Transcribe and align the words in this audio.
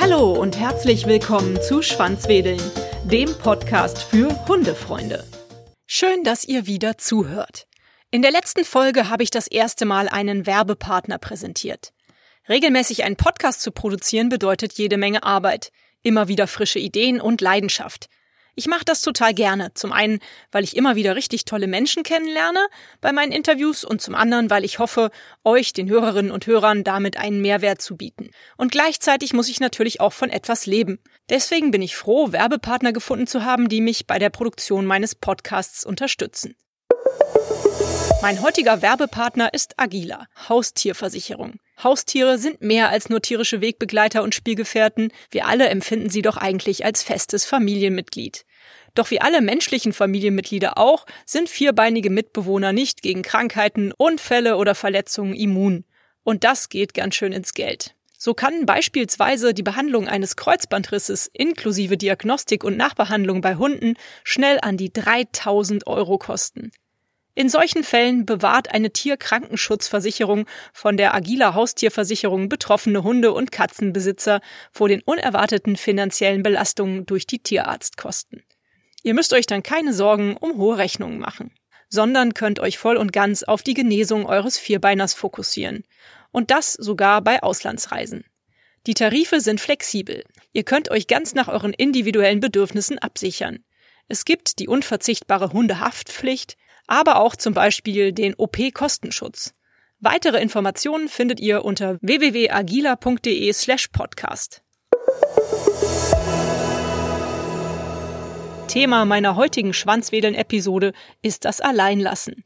Hallo 0.00 0.32
und 0.32 0.58
herzlich 0.58 1.06
willkommen 1.06 1.60
zu 1.62 1.82
Schwanzwedeln, 1.82 2.60
dem 3.04 3.32
Podcast 3.38 4.02
für 4.02 4.28
Hundefreunde. 4.48 5.24
Schön, 5.86 6.24
dass 6.24 6.44
ihr 6.44 6.66
wieder 6.66 6.98
zuhört. 6.98 7.66
In 8.10 8.22
der 8.22 8.32
letzten 8.32 8.64
Folge 8.64 9.08
habe 9.08 9.22
ich 9.22 9.30
das 9.30 9.46
erste 9.46 9.84
Mal 9.86 10.08
einen 10.08 10.46
Werbepartner 10.46 11.18
präsentiert. 11.18 11.92
Regelmäßig 12.48 13.04
einen 13.04 13.16
Podcast 13.16 13.60
zu 13.60 13.70
produzieren 13.70 14.28
bedeutet 14.28 14.72
jede 14.72 14.96
Menge 14.96 15.22
Arbeit, 15.22 15.70
immer 16.02 16.26
wieder 16.26 16.48
frische 16.48 16.80
Ideen 16.80 17.20
und 17.20 17.40
Leidenschaft. 17.40 18.08
Ich 18.54 18.66
mache 18.66 18.84
das 18.84 19.02
total 19.02 19.34
gerne. 19.34 19.72
Zum 19.74 19.92
einen, 19.92 20.20
weil 20.52 20.64
ich 20.64 20.76
immer 20.76 20.96
wieder 20.96 21.16
richtig 21.16 21.44
tolle 21.44 21.66
Menschen 21.66 22.02
kennenlerne 22.02 22.60
bei 23.00 23.12
meinen 23.12 23.32
Interviews 23.32 23.84
und 23.84 24.00
zum 24.00 24.14
anderen, 24.14 24.50
weil 24.50 24.64
ich 24.64 24.78
hoffe, 24.78 25.10
euch, 25.44 25.72
den 25.72 25.88
Hörerinnen 25.88 26.32
und 26.32 26.46
Hörern, 26.46 26.84
damit 26.84 27.16
einen 27.16 27.40
Mehrwert 27.40 27.80
zu 27.80 27.96
bieten. 27.96 28.30
Und 28.56 28.72
gleichzeitig 28.72 29.32
muss 29.32 29.48
ich 29.48 29.60
natürlich 29.60 30.00
auch 30.00 30.12
von 30.12 30.30
etwas 30.30 30.66
leben. 30.66 30.98
Deswegen 31.28 31.70
bin 31.70 31.82
ich 31.82 31.96
froh, 31.96 32.32
Werbepartner 32.32 32.92
gefunden 32.92 33.26
zu 33.26 33.44
haben, 33.44 33.68
die 33.68 33.80
mich 33.80 34.06
bei 34.06 34.18
der 34.18 34.30
Produktion 34.30 34.86
meines 34.86 35.14
Podcasts 35.14 35.84
unterstützen. 35.84 36.56
Mein 38.22 38.42
heutiger 38.42 38.82
Werbepartner 38.82 39.54
ist 39.54 39.78
Agila, 39.78 40.26
Haustierversicherung. 40.48 41.58
Haustiere 41.84 42.38
sind 42.38 42.60
mehr 42.60 42.88
als 42.90 43.08
nur 43.08 43.22
tierische 43.22 43.60
Wegbegleiter 43.60 44.22
und 44.22 44.34
Spielgefährten. 44.34 45.12
Wir 45.30 45.46
alle 45.46 45.68
empfinden 45.68 46.10
sie 46.10 46.22
doch 46.22 46.36
eigentlich 46.36 46.84
als 46.84 47.02
festes 47.02 47.44
Familienmitglied. 47.44 48.44
Doch 48.94 49.10
wie 49.10 49.20
alle 49.20 49.40
menschlichen 49.40 49.92
Familienmitglieder 49.92 50.78
auch, 50.78 51.06
sind 51.24 51.48
vierbeinige 51.48 52.10
Mitbewohner 52.10 52.72
nicht 52.72 53.02
gegen 53.02 53.22
Krankheiten, 53.22 53.92
Unfälle 53.96 54.56
oder 54.56 54.74
Verletzungen 54.74 55.34
immun. 55.34 55.84
Und 56.22 56.44
das 56.44 56.68
geht 56.68 56.94
ganz 56.94 57.14
schön 57.14 57.32
ins 57.32 57.54
Geld. 57.54 57.94
So 58.18 58.34
kann 58.34 58.66
beispielsweise 58.66 59.54
die 59.54 59.62
Behandlung 59.62 60.06
eines 60.06 60.36
Kreuzbandrisses 60.36 61.30
inklusive 61.32 61.96
Diagnostik 61.96 62.64
und 62.64 62.76
Nachbehandlung 62.76 63.40
bei 63.40 63.54
Hunden 63.54 63.94
schnell 64.24 64.58
an 64.60 64.76
die 64.76 64.92
3000 64.92 65.86
Euro 65.86 66.18
kosten. 66.18 66.70
In 67.34 67.48
solchen 67.48 67.84
Fällen 67.84 68.26
bewahrt 68.26 68.74
eine 68.74 68.90
Tierkrankenschutzversicherung 68.90 70.46
von 70.72 70.96
der 70.96 71.14
Agila 71.14 71.54
Haustierversicherung 71.54 72.48
betroffene 72.48 73.02
Hunde- 73.02 73.32
und 73.32 73.52
Katzenbesitzer 73.52 74.40
vor 74.72 74.88
den 74.88 75.00
unerwarteten 75.02 75.76
finanziellen 75.76 76.42
Belastungen 76.42 77.06
durch 77.06 77.26
die 77.26 77.38
Tierarztkosten. 77.38 78.42
Ihr 79.02 79.14
müsst 79.14 79.32
euch 79.32 79.46
dann 79.46 79.62
keine 79.62 79.94
Sorgen 79.94 80.36
um 80.36 80.58
hohe 80.58 80.76
Rechnungen 80.76 81.18
machen, 81.18 81.52
sondern 81.88 82.34
könnt 82.34 82.60
euch 82.60 82.78
voll 82.78 82.96
und 82.96 83.12
ganz 83.12 83.42
auf 83.42 83.62
die 83.62 83.74
Genesung 83.74 84.26
eures 84.26 84.58
Vierbeiners 84.58 85.14
fokussieren. 85.14 85.84
Und 86.32 86.50
das 86.50 86.74
sogar 86.74 87.22
bei 87.22 87.42
Auslandsreisen. 87.42 88.24
Die 88.86 88.94
Tarife 88.94 89.40
sind 89.40 89.60
flexibel. 89.60 90.24
Ihr 90.52 90.64
könnt 90.64 90.90
euch 90.90 91.06
ganz 91.06 91.34
nach 91.34 91.48
euren 91.48 91.72
individuellen 91.72 92.40
Bedürfnissen 92.40 92.98
absichern. 92.98 93.64
Es 94.08 94.24
gibt 94.24 94.58
die 94.58 94.68
unverzichtbare 94.68 95.52
Hundehaftpflicht, 95.52 96.56
aber 96.90 97.20
auch 97.20 97.36
zum 97.36 97.54
Beispiel 97.54 98.12
den 98.12 98.34
OP-Kostenschutz. 98.34 99.54
Weitere 100.00 100.42
Informationen 100.42 101.08
findet 101.08 101.38
ihr 101.38 101.64
unter 101.64 101.98
www.agila.de 102.02 103.52
slash 103.52 103.88
podcast. 103.88 104.62
Thema 108.66 109.04
meiner 109.04 109.36
heutigen 109.36 109.72
Schwanzwedeln-Episode 109.72 110.92
ist 111.22 111.44
das 111.44 111.60
Alleinlassen. 111.60 112.44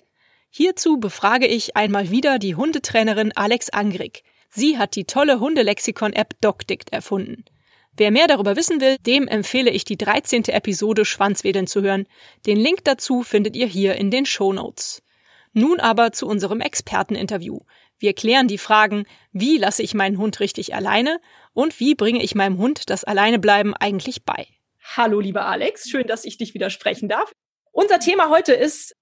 Hierzu 0.51 0.99
befrage 0.99 1.47
ich 1.47 1.75
einmal 1.75 2.11
wieder 2.11 2.39
die 2.39 2.55
Hundetrainerin 2.55 3.33
Alex 3.35 3.71
Angrig. 3.71 4.25
Sie 4.51 4.79
hat 4.79 4.95
die 4.95 5.05
tolle 5.05 5.41
Hundelexikon-App 5.41 6.35
DocDict 6.41 6.93
erfunden. 6.93 7.45
Wer 7.97 8.11
mehr 8.11 8.27
darüber 8.27 8.57
wissen 8.57 8.81
will, 8.81 8.97
dem 9.07 9.29
empfehle 9.29 9.71
ich 9.71 9.85
die 9.85 9.97
13. 9.97 10.47
Episode 10.47 11.05
Schwanzwedeln 11.05 11.69
zu 11.69 11.83
hören. 11.83 12.07
Den 12.45 12.59
Link 12.59 12.85
dazu 12.85 13.23
findet 13.23 13.55
ihr 13.55 13.67
hier 13.67 13.95
in 13.95 14.11
den 14.11 14.27
Show 14.27 14.53
Notes. 14.53 15.03
Nun 15.53 15.79
aber 15.79 16.11
zu 16.11 16.27
unserem 16.27 16.61
Experteninterview. 16.61 17.61
Wir 18.01 18.13
klären 18.13 18.49
die 18.49 18.59
Fragen, 18.59 19.05
wie 19.33 19.59
lasse 19.59 19.85
ich 19.85 19.95
meinen 19.95 20.19
Hund 20.19 20.41
richtig 20.41 20.75
alleine 20.75 21.21
und 21.53 21.79
wie 21.79 21.95
bringe 21.95 22.23
ich 22.23 22.35
meinem 22.35 22.59
Hund 22.59 22.91
das 22.91 23.05
Alleinebleiben 23.05 23.75
eigentlich 23.75 24.25
bei. 24.25 24.49
Hallo, 24.97 25.21
lieber 25.21 25.47
Alex, 25.47 25.89
schön, 25.89 26.09
dass 26.09 26.25
ich 26.25 26.37
dich 26.37 26.53
wieder 26.53 26.71
sprechen 26.71 27.09
darf. 27.09 27.31
Unser 27.71 28.01
Thema 28.01 28.29
heute 28.29 28.53
ist 28.53 28.97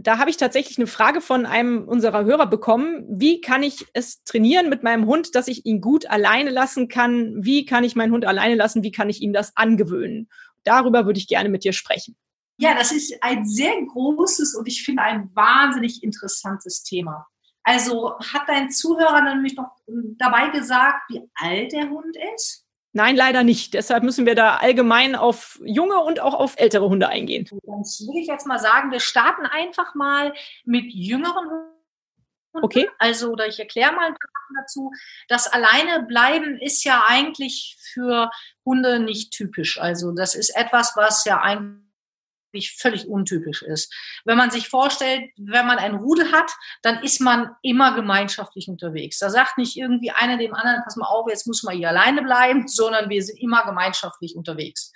da 0.00 0.18
habe 0.18 0.30
ich 0.30 0.36
tatsächlich 0.36 0.78
eine 0.78 0.86
Frage 0.86 1.20
von 1.20 1.44
einem 1.44 1.88
unserer 1.88 2.24
Hörer 2.24 2.46
bekommen. 2.46 3.04
Wie 3.08 3.40
kann 3.40 3.64
ich 3.64 3.84
es 3.94 4.22
trainieren 4.22 4.68
mit 4.68 4.84
meinem 4.84 5.06
Hund, 5.06 5.34
dass 5.34 5.48
ich 5.48 5.66
ihn 5.66 5.80
gut 5.80 6.06
alleine 6.06 6.50
lassen 6.50 6.86
kann? 6.86 7.34
Wie 7.44 7.66
kann 7.66 7.82
ich 7.82 7.96
meinen 7.96 8.12
Hund 8.12 8.24
alleine 8.24 8.54
lassen? 8.54 8.84
Wie 8.84 8.92
kann 8.92 9.10
ich 9.10 9.20
ihm 9.20 9.32
das 9.32 9.56
angewöhnen? 9.56 10.28
Darüber 10.62 11.04
würde 11.04 11.18
ich 11.18 11.26
gerne 11.26 11.48
mit 11.48 11.64
dir 11.64 11.72
sprechen. 11.72 12.16
Ja, 12.58 12.74
das 12.74 12.92
ist 12.92 13.12
ein 13.22 13.44
sehr 13.44 13.74
großes 13.86 14.54
und 14.54 14.68
ich 14.68 14.84
finde 14.84 15.02
ein 15.02 15.30
wahnsinnig 15.34 16.04
interessantes 16.04 16.84
Thema. 16.84 17.26
Also 17.64 18.16
hat 18.20 18.42
dein 18.46 18.70
Zuhörer 18.70 19.22
nämlich 19.22 19.56
noch 19.56 19.72
dabei 20.16 20.50
gesagt, 20.50 21.10
wie 21.10 21.22
alt 21.34 21.72
der 21.72 21.90
Hund 21.90 22.16
ist? 22.34 22.67
Nein, 22.92 23.16
leider 23.16 23.44
nicht. 23.44 23.74
Deshalb 23.74 24.02
müssen 24.02 24.26
wir 24.26 24.34
da 24.34 24.56
allgemein 24.56 25.14
auf 25.14 25.60
junge 25.64 26.00
und 26.00 26.20
auch 26.20 26.34
auf 26.34 26.58
ältere 26.58 26.88
Hunde 26.88 27.08
eingehen. 27.08 27.46
Dann 27.50 27.80
würde 27.80 28.20
ich 28.20 28.26
jetzt 28.26 28.46
mal 28.46 28.58
sagen, 28.58 28.90
wir 28.90 29.00
starten 29.00 29.46
einfach 29.46 29.94
mal 29.94 30.32
mit 30.64 30.92
jüngeren 30.92 31.50
Hunden. 31.50 31.78
Okay. 32.52 32.88
Also, 32.98 33.30
oder 33.30 33.46
ich 33.46 33.58
erkläre 33.58 33.92
mal 33.92 34.06
ein 34.06 34.14
paar 34.14 34.30
Sachen 34.32 34.56
dazu. 34.60 34.92
Das 35.28 35.46
alleine 35.46 36.06
bleiben 36.06 36.58
ist 36.60 36.82
ja 36.84 37.04
eigentlich 37.06 37.76
für 37.92 38.30
Hunde 38.64 39.00
nicht 39.00 39.32
typisch. 39.32 39.78
Also, 39.78 40.12
das 40.12 40.34
ist 40.34 40.56
etwas, 40.56 40.94
was 40.96 41.24
ja 41.24 41.40
eigentlich 41.40 41.87
völlig 42.78 43.06
untypisch 43.06 43.62
ist. 43.62 43.92
Wenn 44.24 44.38
man 44.38 44.50
sich 44.50 44.68
vorstellt, 44.68 45.30
wenn 45.36 45.66
man 45.66 45.78
ein 45.78 45.94
Rudel 45.94 46.32
hat, 46.32 46.50
dann 46.82 47.02
ist 47.02 47.20
man 47.20 47.50
immer 47.62 47.94
gemeinschaftlich 47.94 48.68
unterwegs. 48.68 49.18
Da 49.18 49.30
sagt 49.30 49.58
nicht 49.58 49.76
irgendwie 49.76 50.10
einer 50.10 50.38
dem 50.38 50.54
anderen, 50.54 50.82
pass 50.84 50.96
mal 50.96 51.06
auf, 51.06 51.28
jetzt 51.28 51.46
muss 51.46 51.62
man 51.62 51.76
hier 51.76 51.88
alleine 51.88 52.22
bleiben, 52.22 52.66
sondern 52.68 53.10
wir 53.10 53.22
sind 53.22 53.40
immer 53.40 53.64
gemeinschaftlich 53.64 54.34
unterwegs. 54.36 54.92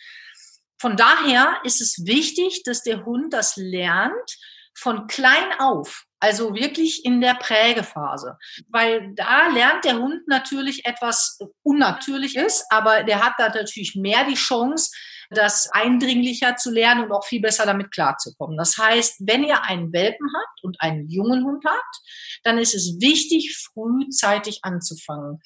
Von 0.80 0.96
daher 0.96 1.58
ist 1.64 1.80
es 1.80 2.04
wichtig, 2.06 2.62
dass 2.64 2.82
der 2.82 3.04
Hund 3.04 3.32
das 3.32 3.56
lernt 3.56 4.36
von 4.74 5.06
klein 5.06 5.58
auf. 5.58 6.04
Also 6.18 6.54
wirklich 6.54 7.04
in 7.04 7.20
der 7.20 7.34
Prägephase. 7.34 8.38
Weil 8.68 9.12
da 9.14 9.48
lernt 9.48 9.84
der 9.84 9.98
Hund 9.98 10.26
natürlich 10.28 10.86
etwas 10.86 11.38
Unnatürliches, 11.62 12.64
aber 12.70 13.02
der 13.02 13.24
hat 13.24 13.34
da 13.38 13.48
natürlich 13.48 13.96
mehr 13.96 14.24
die 14.24 14.34
Chance, 14.34 14.92
das 15.34 15.70
eindringlicher 15.72 16.56
zu 16.56 16.70
lernen 16.70 17.04
und 17.04 17.12
auch 17.12 17.24
viel 17.24 17.40
besser 17.40 17.66
damit 17.66 17.90
klarzukommen. 17.90 18.56
Das 18.56 18.78
heißt, 18.78 19.22
wenn 19.26 19.44
ihr 19.44 19.62
einen 19.64 19.92
Welpen 19.92 20.26
habt 20.34 20.64
und 20.64 20.80
einen 20.80 21.08
jungen 21.08 21.44
Hund 21.44 21.64
habt, 21.66 21.96
dann 22.44 22.58
ist 22.58 22.74
es 22.74 23.00
wichtig, 23.00 23.56
frühzeitig 23.72 24.60
anzufangen. 24.62 25.40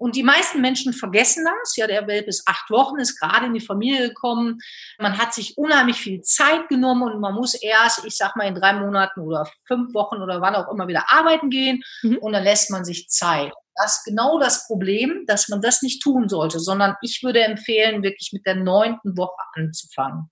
Und 0.00 0.16
die 0.16 0.22
meisten 0.22 0.62
Menschen 0.62 0.94
vergessen 0.94 1.44
das. 1.44 1.76
Ja, 1.76 1.86
der 1.86 2.06
Welpe 2.06 2.30
ist 2.30 2.48
acht 2.48 2.70
Wochen, 2.70 2.98
ist 2.98 3.20
gerade 3.20 3.46
in 3.46 3.52
die 3.52 3.60
Familie 3.60 4.08
gekommen. 4.08 4.58
Man 4.98 5.18
hat 5.18 5.34
sich 5.34 5.58
unheimlich 5.58 5.96
viel 5.96 6.22
Zeit 6.22 6.68
genommen 6.70 7.02
und 7.02 7.20
man 7.20 7.34
muss 7.34 7.52
erst, 7.52 8.06
ich 8.06 8.16
sag 8.16 8.34
mal, 8.34 8.48
in 8.48 8.54
drei 8.54 8.72
Monaten 8.72 9.20
oder 9.20 9.46
fünf 9.66 9.92
Wochen 9.92 10.22
oder 10.22 10.40
wann 10.40 10.54
auch 10.54 10.72
immer 10.72 10.88
wieder 10.88 11.04
arbeiten 11.08 11.50
gehen. 11.50 11.82
Mhm. 12.00 12.16
Und 12.16 12.32
dann 12.32 12.44
lässt 12.44 12.70
man 12.70 12.86
sich 12.86 13.08
Zeit 13.08 13.52
das 13.82 14.02
genau 14.04 14.38
das 14.38 14.66
Problem, 14.66 15.24
dass 15.26 15.48
man 15.48 15.60
das 15.60 15.82
nicht 15.82 16.02
tun 16.02 16.28
sollte, 16.28 16.60
sondern 16.60 16.96
ich 17.02 17.22
würde 17.22 17.42
empfehlen, 17.42 18.02
wirklich 18.02 18.30
mit 18.32 18.46
der 18.46 18.56
neunten 18.56 19.16
Woche 19.16 19.42
anzufangen. 19.54 20.30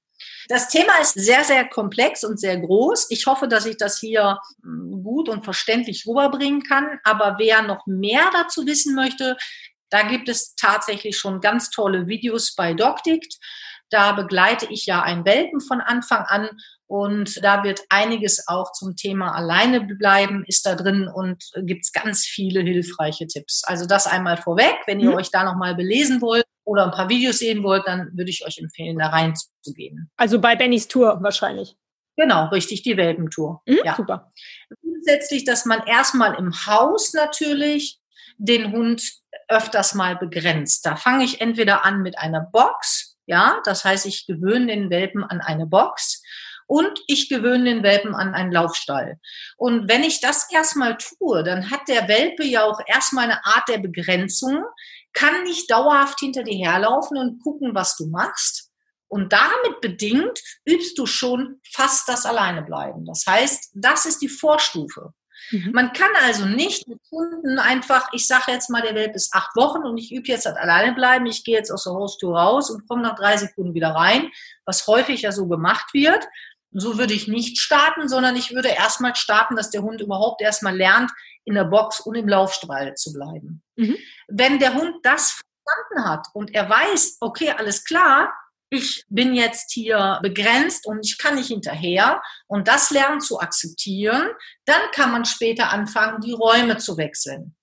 Das 0.48 0.68
Thema 0.68 0.98
ist 1.00 1.14
sehr, 1.14 1.44
sehr 1.44 1.68
komplex 1.68 2.24
und 2.24 2.40
sehr 2.40 2.58
groß. 2.58 3.10
Ich 3.10 3.26
hoffe, 3.26 3.48
dass 3.48 3.66
ich 3.66 3.76
das 3.76 3.98
hier 3.98 4.38
hm, 4.62 5.02
gut 5.02 5.28
und 5.28 5.44
verständlich 5.44 6.06
rüberbringen 6.06 6.62
kann. 6.62 6.98
Aber 7.04 7.36
wer 7.38 7.62
noch 7.62 7.86
mehr 7.86 8.30
dazu 8.32 8.66
wissen 8.66 8.94
möchte, 8.94 9.36
da 9.90 10.02
gibt 10.02 10.28
es 10.28 10.54
tatsächlich 10.54 11.18
schon 11.18 11.40
ganz 11.40 11.70
tolle 11.70 12.06
Videos 12.06 12.54
bei 12.54 12.74
DocDict. 12.74 13.38
Da 13.90 14.12
begleite 14.12 14.66
ich 14.66 14.86
ja 14.86 15.02
einen 15.02 15.24
Welpen 15.24 15.60
von 15.60 15.80
Anfang 15.80 16.24
an 16.24 16.50
und 16.88 17.44
da 17.44 17.64
wird 17.64 17.82
einiges 17.90 18.48
auch 18.48 18.72
zum 18.72 18.96
Thema 18.96 19.34
alleine 19.34 19.82
bleiben, 19.82 20.42
ist 20.46 20.64
da 20.64 20.74
drin 20.74 21.06
und 21.06 21.44
gibt 21.54 21.84
es 21.84 21.92
ganz 21.92 22.24
viele 22.24 22.60
hilfreiche 22.60 23.26
Tipps. 23.26 23.62
Also 23.64 23.84
das 23.84 24.06
einmal 24.06 24.38
vorweg. 24.38 24.74
Wenn 24.86 24.98
ihr 24.98 25.10
mhm. 25.10 25.16
euch 25.16 25.30
da 25.30 25.44
nochmal 25.44 25.74
belesen 25.74 26.22
wollt 26.22 26.46
oder 26.64 26.84
ein 26.84 26.90
paar 26.90 27.10
Videos 27.10 27.40
sehen 27.40 27.62
wollt, 27.62 27.86
dann 27.86 28.08
würde 28.14 28.30
ich 28.30 28.44
euch 28.46 28.56
empfehlen, 28.56 28.98
da 28.98 29.08
reinzugehen. 29.08 30.10
Also 30.16 30.40
bei 30.40 30.56
Bennys 30.56 30.88
Tour 30.88 31.18
wahrscheinlich. 31.20 31.76
Genau, 32.16 32.46
richtig, 32.46 32.82
die 32.82 32.96
Welpentour. 32.96 33.60
Mhm, 33.66 33.80
ja. 33.84 33.94
Super. 33.94 34.32
Grundsätzlich, 34.80 35.44
dass 35.44 35.66
man 35.66 35.86
erstmal 35.86 36.36
im 36.38 36.52
Haus 36.66 37.12
natürlich 37.12 38.00
den 38.38 38.72
Hund 38.72 39.02
öfters 39.48 39.92
mal 39.92 40.16
begrenzt. 40.16 40.86
Da 40.86 40.96
fange 40.96 41.24
ich 41.24 41.42
entweder 41.42 41.84
an 41.84 42.00
mit 42.00 42.18
einer 42.18 42.40
Box, 42.40 43.16
ja, 43.26 43.60
das 43.64 43.84
heißt, 43.84 44.06
ich 44.06 44.26
gewöhne 44.26 44.68
den 44.68 44.88
Welpen 44.88 45.22
an 45.22 45.42
eine 45.42 45.66
Box 45.66 46.22
und 46.68 47.00
ich 47.06 47.28
gewöhne 47.28 47.64
den 47.64 47.82
Welpen 47.82 48.14
an 48.14 48.34
einen 48.34 48.52
Laufstall. 48.52 49.18
Und 49.56 49.88
wenn 49.88 50.04
ich 50.04 50.20
das 50.20 50.52
erstmal 50.52 50.98
tue, 50.98 51.42
dann 51.42 51.70
hat 51.70 51.88
der 51.88 52.06
Welpe 52.08 52.44
ja 52.44 52.64
auch 52.64 52.80
erstmal 52.86 53.24
eine 53.24 53.44
Art 53.44 53.68
der 53.68 53.78
Begrenzung, 53.78 54.62
kann 55.14 55.42
nicht 55.44 55.70
dauerhaft 55.70 56.20
hinter 56.20 56.44
dir 56.44 56.68
herlaufen 56.68 57.16
und 57.16 57.42
gucken, 57.42 57.74
was 57.74 57.96
du 57.96 58.06
machst. 58.06 58.70
Und 59.08 59.32
damit 59.32 59.80
bedingt 59.80 60.38
übst 60.66 60.98
du 60.98 61.06
schon 61.06 61.60
fast 61.72 62.06
das 62.08 62.26
Alleinebleiben. 62.26 63.06
Das 63.06 63.24
heißt, 63.26 63.70
das 63.74 64.04
ist 64.04 64.20
die 64.20 64.28
Vorstufe. 64.28 65.14
Mhm. 65.50 65.70
Man 65.72 65.92
kann 65.92 66.10
also 66.22 66.44
nicht 66.44 66.86
mit 66.88 66.98
Kunden 67.08 67.58
einfach, 67.58 68.08
ich 68.12 68.26
sage 68.26 68.52
jetzt 68.52 68.68
mal, 68.68 68.82
der 68.82 68.94
Welp 68.94 69.14
ist 69.14 69.34
acht 69.34 69.56
Wochen 69.56 69.84
und 69.86 69.96
ich 69.96 70.12
übe 70.12 70.28
jetzt 70.28 70.46
das 70.46 70.56
alleine 70.56 70.94
bleiben, 70.94 71.26
ich 71.26 71.44
gehe 71.44 71.56
jetzt 71.56 71.70
aus 71.70 71.84
der 71.84 71.94
Haustür 71.94 72.36
raus 72.36 72.70
und 72.70 72.86
komme 72.86 73.02
nach 73.02 73.14
drei 73.14 73.36
Sekunden 73.36 73.74
wieder 73.74 73.90
rein, 73.90 74.30
was 74.66 74.86
häufig 74.86 75.22
ja 75.22 75.32
so 75.32 75.48
gemacht 75.48 75.94
wird. 75.94 76.26
So 76.80 76.98
würde 76.98 77.14
ich 77.14 77.28
nicht 77.28 77.58
starten, 77.58 78.08
sondern 78.08 78.36
ich 78.36 78.52
würde 78.52 78.68
erstmal 78.68 79.14
starten, 79.14 79.56
dass 79.56 79.70
der 79.70 79.82
Hund 79.82 80.00
überhaupt 80.00 80.42
erstmal 80.42 80.76
lernt, 80.76 81.10
in 81.44 81.54
der 81.54 81.64
Box 81.64 82.00
und 82.00 82.14
im 82.14 82.28
Laufstrahl 82.28 82.94
zu 82.94 83.12
bleiben. 83.12 83.62
Mhm. 83.76 83.96
Wenn 84.28 84.58
der 84.58 84.74
Hund 84.74 84.96
das 85.02 85.40
verstanden 85.68 86.08
hat 86.08 86.26
und 86.34 86.54
er 86.54 86.68
weiß, 86.68 87.18
okay, 87.20 87.50
alles 87.56 87.84
klar, 87.84 88.32
ich 88.70 89.04
bin 89.08 89.34
jetzt 89.34 89.72
hier 89.72 90.18
begrenzt 90.22 90.86
und 90.86 91.04
ich 91.04 91.16
kann 91.16 91.36
nicht 91.36 91.48
hinterher 91.48 92.22
und 92.46 92.68
das 92.68 92.90
lernen 92.90 93.20
zu 93.20 93.40
akzeptieren, 93.40 94.28
dann 94.66 94.80
kann 94.92 95.10
man 95.10 95.24
später 95.24 95.70
anfangen, 95.70 96.20
die 96.20 96.32
Räume 96.32 96.76
zu 96.76 96.98
wechseln. 96.98 97.56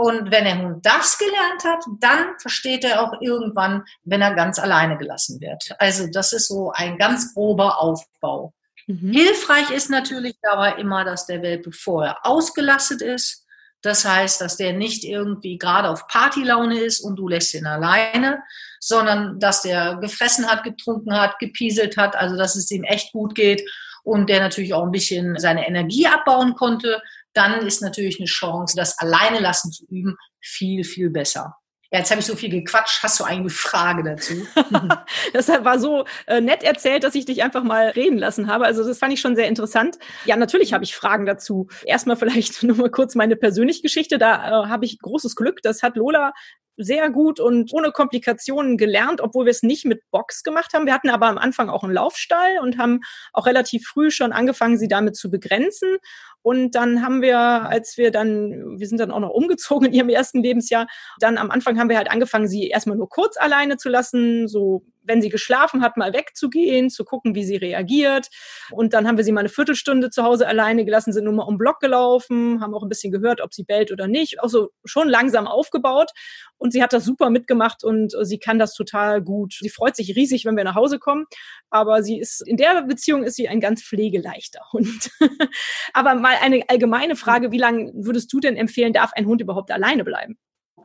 Und 0.00 0.30
wenn 0.30 0.44
der 0.44 0.62
Hund 0.62 0.86
das 0.86 1.18
gelernt 1.18 1.64
hat, 1.64 1.84
dann 1.98 2.38
versteht 2.38 2.84
er 2.84 3.02
auch 3.02 3.20
irgendwann, 3.20 3.82
wenn 4.04 4.22
er 4.22 4.32
ganz 4.36 4.60
alleine 4.60 4.96
gelassen 4.96 5.40
wird. 5.40 5.74
Also 5.80 6.06
das 6.06 6.32
ist 6.32 6.46
so 6.46 6.70
ein 6.72 6.98
ganz 6.98 7.34
grober 7.34 7.80
Aufbau. 7.80 8.54
Mhm. 8.86 9.12
Hilfreich 9.12 9.72
ist 9.72 9.90
natürlich 9.90 10.36
dabei 10.40 10.74
immer, 10.74 11.04
dass 11.04 11.26
der 11.26 11.42
Welpe 11.42 11.72
vorher 11.72 12.24
ausgelastet 12.24 13.02
ist. 13.02 13.44
Das 13.82 14.04
heißt, 14.04 14.40
dass 14.40 14.56
der 14.56 14.72
nicht 14.72 15.02
irgendwie 15.02 15.58
gerade 15.58 15.88
auf 15.88 16.06
Partylaune 16.06 16.78
ist 16.78 17.00
und 17.00 17.16
du 17.16 17.26
lässt 17.26 17.52
ihn 17.54 17.66
alleine, 17.66 18.40
sondern 18.78 19.40
dass 19.40 19.62
der 19.62 19.96
gefressen 19.96 20.46
hat, 20.46 20.62
getrunken 20.62 21.12
hat, 21.12 21.40
gepieselt 21.40 21.96
hat, 21.96 22.14
also 22.14 22.36
dass 22.36 22.54
es 22.54 22.70
ihm 22.70 22.84
echt 22.84 23.10
gut 23.10 23.34
geht 23.34 23.68
und 24.04 24.30
der 24.30 24.38
natürlich 24.38 24.74
auch 24.74 24.84
ein 24.84 24.92
bisschen 24.92 25.40
seine 25.40 25.66
Energie 25.66 26.06
abbauen 26.06 26.54
konnte, 26.54 27.02
dann 27.38 27.64
ist 27.66 27.80
natürlich 27.80 28.18
eine 28.18 28.26
Chance, 28.26 28.74
das 28.76 28.98
alleine 28.98 29.38
lassen 29.38 29.70
zu 29.70 29.86
üben, 29.88 30.16
viel, 30.40 30.84
viel 30.84 31.10
besser. 31.10 31.54
Ja, 31.90 32.00
jetzt 32.00 32.10
habe 32.10 32.20
ich 32.20 32.26
so 32.26 32.36
viel 32.36 32.50
gequatscht. 32.50 33.02
Hast 33.02 33.18
du 33.18 33.24
eine 33.24 33.48
Frage 33.48 34.02
dazu? 34.02 34.34
das 35.32 35.48
war 35.48 35.78
so 35.78 36.04
äh, 36.26 36.42
nett 36.42 36.62
erzählt, 36.62 37.02
dass 37.02 37.14
ich 37.14 37.24
dich 37.24 37.42
einfach 37.42 37.62
mal 37.62 37.88
reden 37.88 38.18
lassen 38.18 38.46
habe. 38.46 38.66
Also 38.66 38.86
das 38.86 38.98
fand 38.98 39.14
ich 39.14 39.20
schon 39.20 39.36
sehr 39.36 39.48
interessant. 39.48 39.96
Ja, 40.26 40.36
natürlich 40.36 40.74
habe 40.74 40.84
ich 40.84 40.94
Fragen 40.94 41.24
dazu. 41.24 41.68
Erstmal 41.84 42.16
vielleicht 42.16 42.62
nur 42.64 42.76
mal 42.76 42.90
kurz 42.90 43.14
meine 43.14 43.36
persönliche 43.36 43.80
Geschichte. 43.80 44.18
Da 44.18 44.64
äh, 44.64 44.68
habe 44.68 44.84
ich 44.84 44.98
großes 44.98 45.34
Glück. 45.34 45.62
Das 45.62 45.82
hat 45.82 45.96
Lola 45.96 46.34
sehr 46.78 47.10
gut 47.10 47.40
und 47.40 47.72
ohne 47.72 47.90
Komplikationen 47.90 48.78
gelernt, 48.78 49.20
obwohl 49.20 49.46
wir 49.46 49.50
es 49.50 49.62
nicht 49.62 49.84
mit 49.84 50.08
Box 50.10 50.42
gemacht 50.42 50.72
haben. 50.72 50.86
Wir 50.86 50.94
hatten 50.94 51.10
aber 51.10 51.26
am 51.26 51.36
Anfang 51.36 51.68
auch 51.68 51.82
einen 51.82 51.92
Laufstall 51.92 52.58
und 52.62 52.78
haben 52.78 53.00
auch 53.32 53.46
relativ 53.46 53.86
früh 53.86 54.10
schon 54.10 54.32
angefangen, 54.32 54.78
sie 54.78 54.88
damit 54.88 55.16
zu 55.16 55.30
begrenzen. 55.30 55.98
Und 56.42 56.76
dann 56.76 57.02
haben 57.02 57.20
wir, 57.20 57.38
als 57.38 57.98
wir 57.98 58.12
dann, 58.12 58.78
wir 58.78 58.86
sind 58.86 59.00
dann 59.00 59.10
auch 59.10 59.20
noch 59.20 59.30
umgezogen 59.30 59.88
in 59.88 59.92
ihrem 59.92 60.08
ersten 60.08 60.42
Lebensjahr, 60.42 60.86
dann 61.18 61.36
am 61.36 61.50
Anfang 61.50 61.78
haben 61.78 61.90
wir 61.90 61.98
halt 61.98 62.10
angefangen, 62.10 62.48
sie 62.48 62.68
erstmal 62.68 62.96
nur 62.96 63.08
kurz 63.08 63.36
alleine 63.36 63.76
zu 63.76 63.88
lassen, 63.88 64.46
so 64.46 64.84
wenn 65.08 65.20
sie 65.22 65.30
geschlafen 65.30 65.82
hat, 65.82 65.96
mal 65.96 66.12
wegzugehen, 66.12 66.90
zu 66.90 67.04
gucken, 67.04 67.34
wie 67.34 67.44
sie 67.44 67.56
reagiert. 67.56 68.28
Und 68.70 68.92
dann 68.94 69.08
haben 69.08 69.16
wir 69.16 69.24
sie 69.24 69.32
mal 69.32 69.40
eine 69.40 69.48
Viertelstunde 69.48 70.10
zu 70.10 70.22
Hause 70.22 70.46
alleine 70.46 70.84
gelassen, 70.84 71.12
sind 71.12 71.24
nur 71.24 71.32
mal 71.32 71.44
um 71.44 71.54
den 71.54 71.58
Block 71.58 71.80
gelaufen, 71.80 72.60
haben 72.60 72.74
auch 72.74 72.82
ein 72.82 72.88
bisschen 72.88 73.12
gehört, 73.12 73.40
ob 73.40 73.52
sie 73.52 73.64
bellt 73.64 73.90
oder 73.90 74.06
nicht. 74.06 74.40
Auch 74.40 74.48
so 74.48 74.68
schon 74.84 75.08
langsam 75.08 75.46
aufgebaut. 75.46 76.10
Und 76.58 76.72
sie 76.72 76.82
hat 76.82 76.92
das 76.92 77.04
super 77.04 77.30
mitgemacht 77.30 77.84
und 77.84 78.14
sie 78.22 78.38
kann 78.38 78.58
das 78.58 78.74
total 78.74 79.22
gut. 79.22 79.54
Sie 79.60 79.70
freut 79.70 79.96
sich 79.96 80.14
riesig, 80.16 80.44
wenn 80.44 80.56
wir 80.56 80.64
nach 80.64 80.74
Hause 80.74 80.98
kommen. 80.98 81.26
Aber 81.70 82.02
sie 82.02 82.18
ist, 82.18 82.46
in 82.46 82.56
der 82.56 82.82
Beziehung 82.82 83.24
ist 83.24 83.36
sie 83.36 83.48
ein 83.48 83.60
ganz 83.60 83.82
pflegeleichter 83.82 84.60
Hund. 84.72 85.10
aber 85.92 86.14
mal 86.14 86.36
eine 86.40 86.62
allgemeine 86.68 87.16
Frage. 87.16 87.50
Wie 87.52 87.58
lange 87.58 87.92
würdest 87.94 88.32
du 88.32 88.40
denn 88.40 88.56
empfehlen, 88.56 88.92
darf 88.92 89.12
ein 89.14 89.26
Hund 89.26 89.40
überhaupt 89.40 89.70
alleine 89.70 90.04
bleiben? 90.04 90.38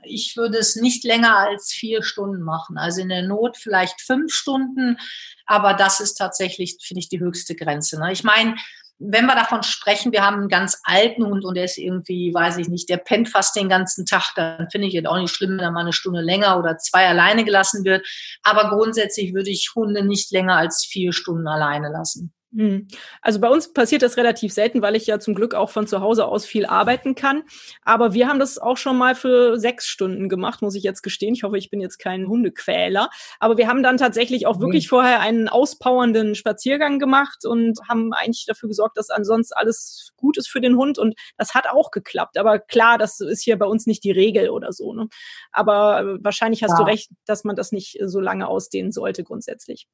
Ich 0.06 0.36
würde 0.38 0.58
es 0.58 0.76
nicht 0.76 1.04
länger 1.04 1.38
als 1.38 1.72
vier 1.72 2.04
Stunden 2.04 2.42
machen. 2.42 2.78
Also 2.78 3.02
in 3.02 3.10
der 3.10 3.24
Not 3.24 3.58
vielleicht 3.58 4.02
fünf 4.02 4.34
Stunden, 4.34 4.98
aber 5.46 5.74
das 5.74 6.00
ist 6.00 6.16
tatsächlich, 6.16 6.78
finde 6.82 7.00
ich, 7.00 7.10
die 7.10 7.20
höchste 7.20 7.56
Grenze. 7.56 8.00
Ne? 8.00 8.12
Ich 8.12 8.24
meine, 8.24 8.56
wenn 9.00 9.26
wir 9.26 9.36
davon 9.36 9.64
sprechen, 9.64 10.12
wir 10.12 10.26
haben 10.26 10.38
einen 10.38 10.50
ganz 10.50 10.80
alten 10.84 11.26
Hund 11.26 11.44
und 11.44 11.56
der 11.56 11.66
ist 11.66 11.78
irgendwie, 11.78 12.34
weiß 12.34 12.58
ich 12.58 12.70
nicht, 12.70 12.90
der 12.90 12.98
pennt 12.98 13.28
fast 13.28 13.56
den 13.56 13.68
ganzen 13.68 14.06
Tag, 14.06 14.32
dann 14.36 14.70
finde 14.70 14.88
ich 14.88 14.96
es 14.96 15.06
auch 15.06 15.18
nicht 15.18 15.34
schlimm, 15.34 15.58
wenn 15.58 15.60
er 15.60 15.72
mal 15.72 15.82
eine 15.82 15.94
Stunde 15.94 16.22
länger 16.22 16.58
oder 16.58 16.78
zwei 16.78 17.08
alleine 17.08 17.44
gelassen 17.44 17.84
wird. 17.84 18.08
Aber 18.44 18.70
grundsätzlich 18.70 19.34
würde 19.34 19.50
ich 19.50 19.72
Hunde 19.76 20.06
nicht 20.06 20.32
länger 20.32 20.56
als 20.56 20.86
vier 20.86 21.12
Stunden 21.12 21.48
alleine 21.48 21.90
lassen. 21.90 22.34
Hm. 22.56 22.88
Also 23.22 23.40
bei 23.40 23.50
uns 23.50 23.74
passiert 23.74 24.04
das 24.04 24.18
relativ 24.18 24.54
selten, 24.54 24.84
weil 24.84 24.96
ich 24.96 25.08
ja 25.08 25.20
zum 25.20 25.34
Glück 25.34 25.56
auch 25.56 25.72
von 25.72 25.88
zu 25.88 26.02
Hause 26.02 26.26
aus 26.26 26.46
viel 26.46 26.68
arbeiten 26.68 27.16
kann. 27.16 27.44
Aber 27.84 28.14
wir 28.14 28.28
haben 28.28 28.38
das 28.38 28.60
auch 28.60 28.78
schon 28.78 28.96
mal 28.96 29.16
für 29.16 29.58
sechs 29.58 29.88
Stunden 29.88 30.30
gemacht, 30.30 30.62
muss 30.62 30.76
ich 30.76 30.84
jetzt 30.84 31.02
gestehen. 31.02 31.34
Ich 31.34 31.44
hoffe, 31.44 31.58
ich 31.58 31.72
bin 31.72 31.82
jetzt 31.82 31.98
kein 31.98 32.28
Hundequäler. 32.28 33.10
Aber 33.40 33.58
wir 33.58 33.68
haben 33.68 33.82
dann 33.82 33.98
tatsächlich 33.98 34.46
auch 34.46 34.60
wirklich 34.60 34.88
vorher 34.88 35.20
einen 35.20 35.50
auspowernden 35.50 36.36
Spaziergang 36.36 37.00
gemacht 37.00 37.44
und 37.44 37.80
haben 37.90 38.14
eigentlich 38.14 38.46
dafür 38.46 38.70
gesorgt, 38.70 38.98
dass 38.98 39.10
ansonsten 39.10 39.56
alles 39.56 40.12
gut 40.16 40.38
ist 40.38 40.48
für 40.48 40.62
den 40.62 40.78
Hund. 40.78 41.00
Und 41.00 41.16
das 41.38 41.56
hat 41.56 41.68
auch 41.68 41.90
geklappt. 41.90 42.38
Aber 42.38 42.60
klar, 42.60 43.00
das 43.00 43.20
ist 43.20 43.44
hier 43.44 43.58
bei 43.58 43.66
uns 43.66 43.88
nicht 43.88 44.04
die 44.04 44.12
Regel 44.12 44.50
oder 44.50 44.72
so. 44.74 44.94
Ne? 44.94 45.08
Aber 45.52 46.18
wahrscheinlich 46.22 46.62
hast 46.62 46.78
ja. 46.78 46.78
du 46.78 46.84
recht, 46.84 47.10
dass 47.26 47.44
man 47.44 47.56
das 47.56 47.72
nicht 47.72 47.98
so 48.04 48.20
lange 48.20 48.48
ausdehnen 48.48 48.92
sollte 48.92 49.24
grundsätzlich. 49.24 49.88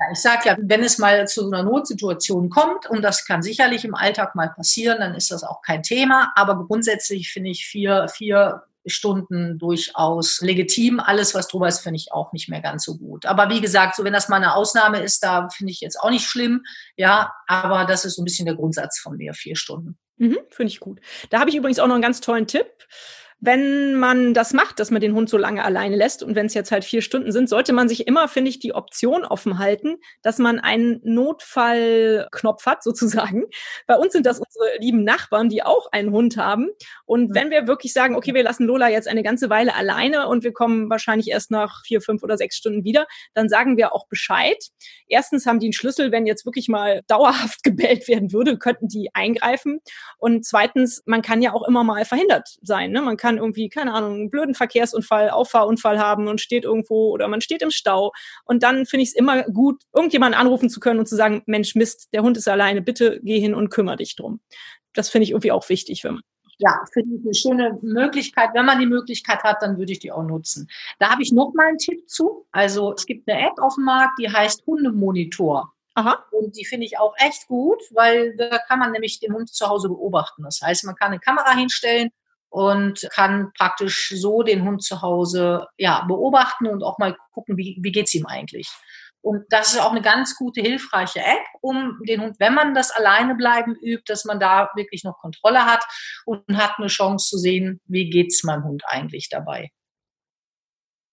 Ja, 0.00 0.06
ich 0.12 0.18
sage 0.18 0.48
ja, 0.48 0.56
wenn 0.60 0.84
es 0.84 0.98
mal 0.98 1.26
zu 1.26 1.46
einer 1.46 1.64
Notsituation 1.64 2.50
kommt, 2.50 2.88
und 2.88 3.02
das 3.02 3.24
kann 3.24 3.42
sicherlich 3.42 3.84
im 3.84 3.94
Alltag 3.94 4.34
mal 4.34 4.50
passieren, 4.50 4.98
dann 5.00 5.14
ist 5.14 5.30
das 5.30 5.42
auch 5.42 5.62
kein 5.62 5.82
Thema. 5.82 6.32
Aber 6.36 6.66
grundsätzlich 6.66 7.32
finde 7.32 7.50
ich 7.50 7.66
vier, 7.66 8.06
vier 8.08 8.62
Stunden 8.86 9.58
durchaus 9.58 10.40
legitim. 10.40 11.00
Alles, 11.00 11.34
was 11.34 11.48
drüber 11.48 11.68
ist, 11.68 11.80
finde 11.80 11.96
ich 11.96 12.12
auch 12.12 12.32
nicht 12.32 12.48
mehr 12.48 12.60
ganz 12.60 12.84
so 12.84 12.96
gut. 12.96 13.26
Aber 13.26 13.50
wie 13.50 13.60
gesagt, 13.60 13.96
so 13.96 14.04
wenn 14.04 14.12
das 14.12 14.28
mal 14.28 14.36
eine 14.36 14.54
Ausnahme 14.54 15.00
ist, 15.02 15.22
da 15.22 15.48
finde 15.48 15.72
ich 15.72 15.80
jetzt 15.80 16.00
auch 16.00 16.10
nicht 16.10 16.26
schlimm. 16.26 16.64
Ja, 16.96 17.32
aber 17.46 17.84
das 17.84 18.04
ist 18.04 18.16
so 18.16 18.22
ein 18.22 18.24
bisschen 18.24 18.46
der 18.46 18.54
Grundsatz 18.54 18.98
von 18.98 19.16
mir, 19.16 19.34
vier 19.34 19.56
Stunden. 19.56 19.98
Mhm, 20.16 20.38
finde 20.50 20.72
ich 20.72 20.80
gut. 20.80 21.00
Da 21.30 21.40
habe 21.40 21.50
ich 21.50 21.56
übrigens 21.56 21.78
auch 21.78 21.86
noch 21.86 21.94
einen 21.94 22.02
ganz 22.02 22.20
tollen 22.20 22.46
Tipp 22.46 22.66
wenn 23.40 23.94
man 23.94 24.34
das 24.34 24.52
macht, 24.52 24.80
dass 24.80 24.90
man 24.90 25.00
den 25.00 25.14
Hund 25.14 25.28
so 25.28 25.38
lange 25.38 25.64
alleine 25.64 25.96
lässt 25.96 26.24
und 26.24 26.34
wenn 26.34 26.46
es 26.46 26.54
jetzt 26.54 26.72
halt 26.72 26.84
vier 26.84 27.02
Stunden 27.02 27.30
sind, 27.30 27.48
sollte 27.48 27.72
man 27.72 27.88
sich 27.88 28.06
immer, 28.08 28.26
finde 28.26 28.50
ich, 28.50 28.58
die 28.58 28.74
Option 28.74 29.24
offen 29.24 29.58
halten, 29.58 29.96
dass 30.22 30.38
man 30.38 30.58
einen 30.58 31.00
Notfallknopf 31.04 32.66
hat, 32.66 32.82
sozusagen. 32.88 33.44
Bei 33.86 33.96
uns 33.96 34.12
sind 34.12 34.26
das 34.26 34.40
unsere 34.40 34.78
lieben 34.80 35.04
Nachbarn, 35.04 35.48
die 35.48 35.62
auch 35.62 35.90
einen 35.92 36.10
Hund 36.10 36.36
haben. 36.36 36.68
Und 37.04 37.34
wenn 37.34 37.50
wir 37.50 37.68
wirklich 37.68 37.92
sagen, 37.92 38.16
okay, 38.16 38.34
wir 38.34 38.42
lassen 38.42 38.66
Lola 38.66 38.88
jetzt 38.88 39.06
eine 39.06 39.22
ganze 39.22 39.50
Weile 39.50 39.74
alleine 39.74 40.26
und 40.26 40.42
wir 40.42 40.52
kommen 40.52 40.90
wahrscheinlich 40.90 41.28
erst 41.28 41.50
nach 41.50 41.84
vier, 41.84 42.00
fünf 42.00 42.22
oder 42.24 42.36
sechs 42.36 42.56
Stunden 42.56 42.82
wieder, 42.82 43.06
dann 43.34 43.48
sagen 43.48 43.76
wir 43.76 43.94
auch 43.94 44.08
Bescheid. 44.08 44.58
Erstens 45.06 45.46
haben 45.46 45.60
die 45.60 45.66
einen 45.66 45.72
Schlüssel, 45.74 46.10
wenn 46.10 46.26
jetzt 46.26 46.44
wirklich 46.44 46.68
mal 46.68 47.02
dauerhaft 47.06 47.62
gebellt 47.62 48.08
werden 48.08 48.32
würde, 48.32 48.58
könnten 48.58 48.88
die 48.88 49.10
eingreifen. 49.14 49.80
Und 50.18 50.44
zweitens, 50.44 51.02
man 51.06 51.22
kann 51.22 51.40
ja 51.40 51.52
auch 51.52 51.66
immer 51.66 51.84
mal 51.84 52.04
verhindert 52.04 52.58
sein. 52.62 52.90
Ne? 52.90 53.00
Man 53.00 53.16
kann 53.16 53.27
kann 53.28 53.36
irgendwie, 53.36 53.68
keine 53.68 53.92
Ahnung, 53.92 54.14
einen 54.14 54.30
blöden 54.30 54.54
Verkehrsunfall, 54.54 55.28
Auffahrunfall 55.28 55.98
haben 55.98 56.28
und 56.28 56.40
steht 56.40 56.64
irgendwo 56.64 57.10
oder 57.10 57.28
man 57.28 57.42
steht 57.42 57.60
im 57.60 57.70
Stau. 57.70 58.12
Und 58.44 58.62
dann 58.62 58.86
finde 58.86 59.02
ich 59.02 59.10
es 59.10 59.14
immer 59.14 59.42
gut, 59.44 59.82
irgendjemanden 59.94 60.40
anrufen 60.40 60.70
zu 60.70 60.80
können 60.80 60.98
und 60.98 61.06
zu 61.06 61.14
sagen, 61.14 61.42
Mensch, 61.44 61.74
Mist, 61.74 62.08
der 62.14 62.22
Hund 62.22 62.38
ist 62.38 62.48
alleine, 62.48 62.80
bitte 62.80 63.20
geh 63.22 63.38
hin 63.38 63.54
und 63.54 63.68
kümmere 63.68 63.96
dich 63.96 64.16
drum. 64.16 64.40
Das 64.94 65.10
finde 65.10 65.24
ich 65.24 65.32
irgendwie 65.32 65.52
auch 65.52 65.68
wichtig 65.68 66.00
für 66.02 66.12
mich 66.12 66.22
ja, 66.60 66.76
finde 66.92 67.14
ich 67.14 67.22
eine 67.22 67.34
schöne 67.34 67.78
Möglichkeit. 67.82 68.50
Wenn 68.52 68.66
man 68.66 68.80
die 68.80 68.86
Möglichkeit 68.86 69.44
hat, 69.44 69.62
dann 69.62 69.78
würde 69.78 69.92
ich 69.92 70.00
die 70.00 70.10
auch 70.10 70.24
nutzen. 70.24 70.68
Da 70.98 71.10
habe 71.10 71.22
ich 71.22 71.30
noch 71.30 71.52
mal 71.54 71.68
einen 71.68 71.78
Tipp 71.78 72.10
zu. 72.10 72.48
Also 72.50 72.94
es 72.94 73.06
gibt 73.06 73.30
eine 73.30 73.46
App 73.46 73.60
auf 73.60 73.76
dem 73.76 73.84
Markt, 73.84 74.18
die 74.18 74.28
heißt 74.28 74.66
Hundemonitor. 74.66 75.72
Aha. 75.94 76.24
Und 76.32 76.56
die 76.56 76.64
finde 76.64 76.86
ich 76.86 76.98
auch 76.98 77.14
echt 77.18 77.46
gut, 77.46 77.80
weil 77.92 78.36
da 78.36 78.58
kann 78.58 78.80
man 78.80 78.90
nämlich 78.90 79.20
den 79.20 79.34
Hund 79.34 79.50
zu 79.50 79.68
Hause 79.68 79.88
beobachten. 79.88 80.42
Das 80.42 80.60
heißt, 80.60 80.82
man 80.84 80.96
kann 80.96 81.12
eine 81.12 81.20
Kamera 81.20 81.54
hinstellen 81.54 82.10
und 82.50 83.06
kann 83.12 83.52
praktisch 83.56 84.12
so 84.16 84.42
den 84.42 84.64
Hund 84.64 84.82
zu 84.82 85.02
Hause 85.02 85.66
ja, 85.76 86.04
beobachten 86.06 86.66
und 86.66 86.82
auch 86.82 86.98
mal 86.98 87.16
gucken, 87.32 87.56
wie, 87.56 87.78
wie 87.80 88.00
es 88.00 88.14
ihm 88.14 88.26
eigentlich. 88.26 88.68
Und 89.20 89.44
das 89.50 89.72
ist 89.72 89.80
auch 89.80 89.90
eine 89.90 90.00
ganz 90.00 90.36
gute, 90.36 90.60
hilfreiche 90.60 91.20
App, 91.20 91.44
um 91.60 91.98
den 92.06 92.22
Hund, 92.22 92.36
wenn 92.38 92.54
man 92.54 92.72
das 92.72 92.90
alleine 92.90 93.34
bleiben 93.34 93.74
übt, 93.74 94.04
dass 94.06 94.24
man 94.24 94.38
da 94.38 94.70
wirklich 94.76 95.02
noch 95.04 95.18
Kontrolle 95.18 95.64
hat 95.66 95.84
und 96.24 96.56
hat 96.56 96.74
eine 96.78 96.86
Chance 96.86 97.28
zu 97.28 97.38
sehen, 97.38 97.80
wie 97.86 98.08
geht 98.08 98.28
es 98.28 98.44
meinem 98.44 98.64
Hund 98.64 98.82
eigentlich 98.86 99.28
dabei. 99.28 99.70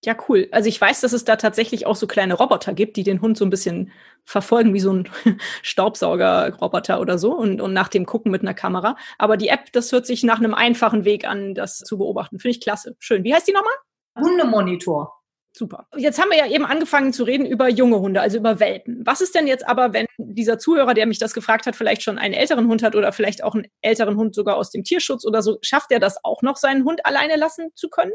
Ja, 0.06 0.16
cool. 0.30 0.48
Also 0.52 0.70
ich 0.70 0.80
weiß, 0.80 1.02
dass 1.02 1.14
es 1.14 1.26
da 1.26 1.36
tatsächlich 1.36 1.88
auch 1.88 1.96
so 1.96 2.06
kleine 2.06 2.36
Roboter 2.36 2.74
gibt, 2.74 2.96
die 2.96 3.02
den 3.02 3.22
Hund 3.22 3.38
so 3.38 3.46
ein 3.46 3.50
bisschen 3.50 3.92
verfolgen, 4.24 4.76
wie 4.76 4.80
so 4.80 4.94
ein 4.94 5.10
Staubsauger-Roboter 5.64 7.00
oder 7.00 7.18
so 7.18 7.34
und, 7.34 7.60
und 7.60 7.74
nach 7.74 7.88
dem 7.88 8.06
gucken 8.06 8.32
mit 8.32 8.44
einer 8.44 8.54
Kamera. 8.54 8.98
Aber 9.18 9.36
die 9.36 9.48
App, 9.48 9.72
das 9.72 9.92
hört 9.92 10.06
sich 10.06 10.24
nach 10.24 10.38
einem 10.38 10.54
einfachen 10.54 11.06
Weg 11.06 11.28
an, 11.28 11.56
das 11.56 11.80
zu 11.80 11.98
beobachten. 11.98 12.38
Finde 12.38 12.52
ich 12.52 12.62
klasse. 12.62 12.96
Schön. 13.00 13.24
Wie 13.24 13.34
heißt 13.34 13.48
die 13.48 13.54
nochmal? 13.54 13.74
Hundemonitor. 14.16 15.12
Super. 15.58 15.88
Jetzt 15.96 16.22
haben 16.22 16.30
wir 16.30 16.38
ja 16.38 16.48
eben 16.48 16.66
angefangen 16.66 17.12
zu 17.12 17.24
reden 17.24 17.48
über 17.48 17.68
junge 17.68 18.00
Hunde, 18.00 18.22
also 18.22 18.38
über 18.38 18.60
Welpen. 18.60 19.02
Was 19.06 19.22
ist 19.22 19.34
denn 19.34 19.48
jetzt 19.48 19.68
aber, 19.68 19.94
wenn 19.94 20.06
dieser 20.20 20.60
Zuhörer, 20.60 20.94
der 20.94 21.08
mich 21.08 21.18
das 21.18 21.34
gefragt 21.34 21.66
hat, 21.66 21.76
vielleicht 21.76 22.04
schon 22.04 22.20
einen 22.20 22.34
älteren 22.36 22.68
Hund 22.68 22.84
hat 22.84 22.96
oder 22.96 23.12
vielleicht 23.12 23.44
auch 23.44 23.56
einen 23.56 23.68
älteren 23.82 24.18
Hund 24.18 24.36
sogar 24.36 24.58
aus 24.58 24.70
dem 24.70 24.84
Tierschutz 24.84 25.26
oder 25.26 25.42
so, 25.42 25.58
schafft 25.62 25.92
er 25.92 26.00
das 26.00 26.24
auch 26.24 26.44
noch, 26.44 26.58
seinen 26.58 26.84
Hund 26.84 27.06
alleine 27.06 27.38
lassen 27.38 27.70
zu 27.74 27.90
können? 27.90 28.12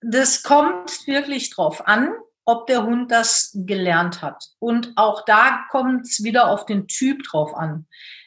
Das 0.00 0.42
kommt 0.42 1.06
wirklich 1.06 1.50
drauf 1.50 1.86
an, 1.86 2.14
ob 2.44 2.66
der 2.66 2.84
Hund 2.84 3.10
das 3.10 3.50
gelernt 3.54 4.22
hat. 4.22 4.44
Und 4.58 4.92
auch 4.96 5.24
da 5.24 5.64
kommt 5.70 6.06
es 6.06 6.22
wieder 6.22 6.48
auf 6.48 6.64
den 6.64 6.86
Typ 6.86 7.24
drauf 7.24 7.54
an. 7.54 7.86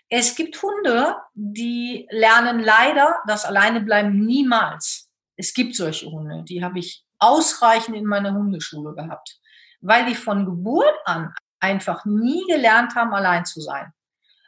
Es 0.10 0.36
gibt 0.36 0.62
Hunde, 0.62 1.16
die 1.34 2.08
lernen 2.10 2.60
leider 2.60 3.20
das 3.28 3.46
Alleinebleiben 3.46 4.26
niemals. 4.26 5.10
Es 5.38 5.54
gibt 5.54 5.76
solche 5.76 6.08
Hunde, 6.12 6.44
die 6.44 6.64
habe 6.64 6.80
ich 6.80 7.06
ausreichend 7.20 7.96
in 7.96 8.06
meiner 8.06 8.34
Hundeschule 8.34 8.96
gehabt, 8.96 9.40
weil 9.82 10.06
die 10.06 10.16
von 10.16 10.46
Geburt 10.46 10.96
an 11.06 11.34
einfach 11.60 12.06
nie 12.06 12.44
gelernt 12.48 12.96
haben, 12.96 13.14
allein 13.14 13.46
zu 13.46 13.62
sein. 13.62 13.94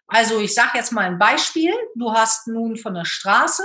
Also 0.07 0.39
ich 0.39 0.53
sage 0.53 0.71
jetzt 0.75 0.91
mal 0.91 1.05
ein 1.05 1.19
Beispiel. 1.19 1.73
Du 1.95 2.11
hast 2.11 2.47
nun 2.47 2.75
von 2.75 2.93
der 2.93 3.05
Straße 3.05 3.63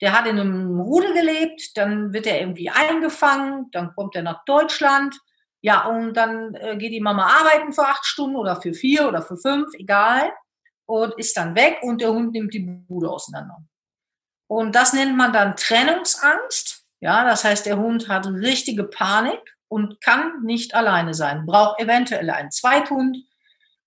der 0.00 0.12
hat 0.12 0.26
in 0.26 0.38
einem 0.38 0.80
Rudel 0.80 1.12
gelebt, 1.12 1.76
dann 1.76 2.12
wird 2.12 2.26
er 2.26 2.40
irgendwie 2.40 2.70
eingefangen, 2.70 3.70
dann 3.72 3.94
kommt 3.94 4.14
er 4.14 4.22
nach 4.22 4.44
Deutschland. 4.44 5.18
Ja, 5.60 5.86
und 5.86 6.14
dann 6.14 6.54
äh, 6.54 6.76
geht 6.76 6.92
die 6.92 7.00
Mama 7.00 7.26
arbeiten 7.26 7.72
für 7.72 7.82
acht 7.82 8.06
Stunden 8.06 8.36
oder 8.36 8.60
für 8.60 8.74
vier 8.74 9.08
oder 9.08 9.22
für 9.22 9.36
fünf, 9.36 9.74
egal, 9.74 10.32
und 10.86 11.14
ist 11.18 11.36
dann 11.36 11.56
weg 11.56 11.78
und 11.82 12.00
der 12.00 12.12
Hund 12.12 12.32
nimmt 12.32 12.54
die 12.54 12.60
Bude 12.60 13.10
auseinander. 13.10 13.58
Und 14.46 14.74
das 14.74 14.92
nennt 14.92 15.16
man 15.16 15.32
dann 15.32 15.56
Trennungsangst. 15.56 16.84
Ja, 17.00 17.24
das 17.24 17.44
heißt, 17.44 17.66
der 17.66 17.76
Hund 17.76 18.08
hat 18.08 18.26
richtige 18.26 18.84
Panik 18.84 19.40
und 19.68 20.00
kann 20.00 20.42
nicht 20.42 20.74
alleine 20.74 21.12
sein, 21.14 21.44
braucht 21.44 21.80
eventuell 21.80 22.30
einen 22.30 22.50
Zweithund 22.50 23.18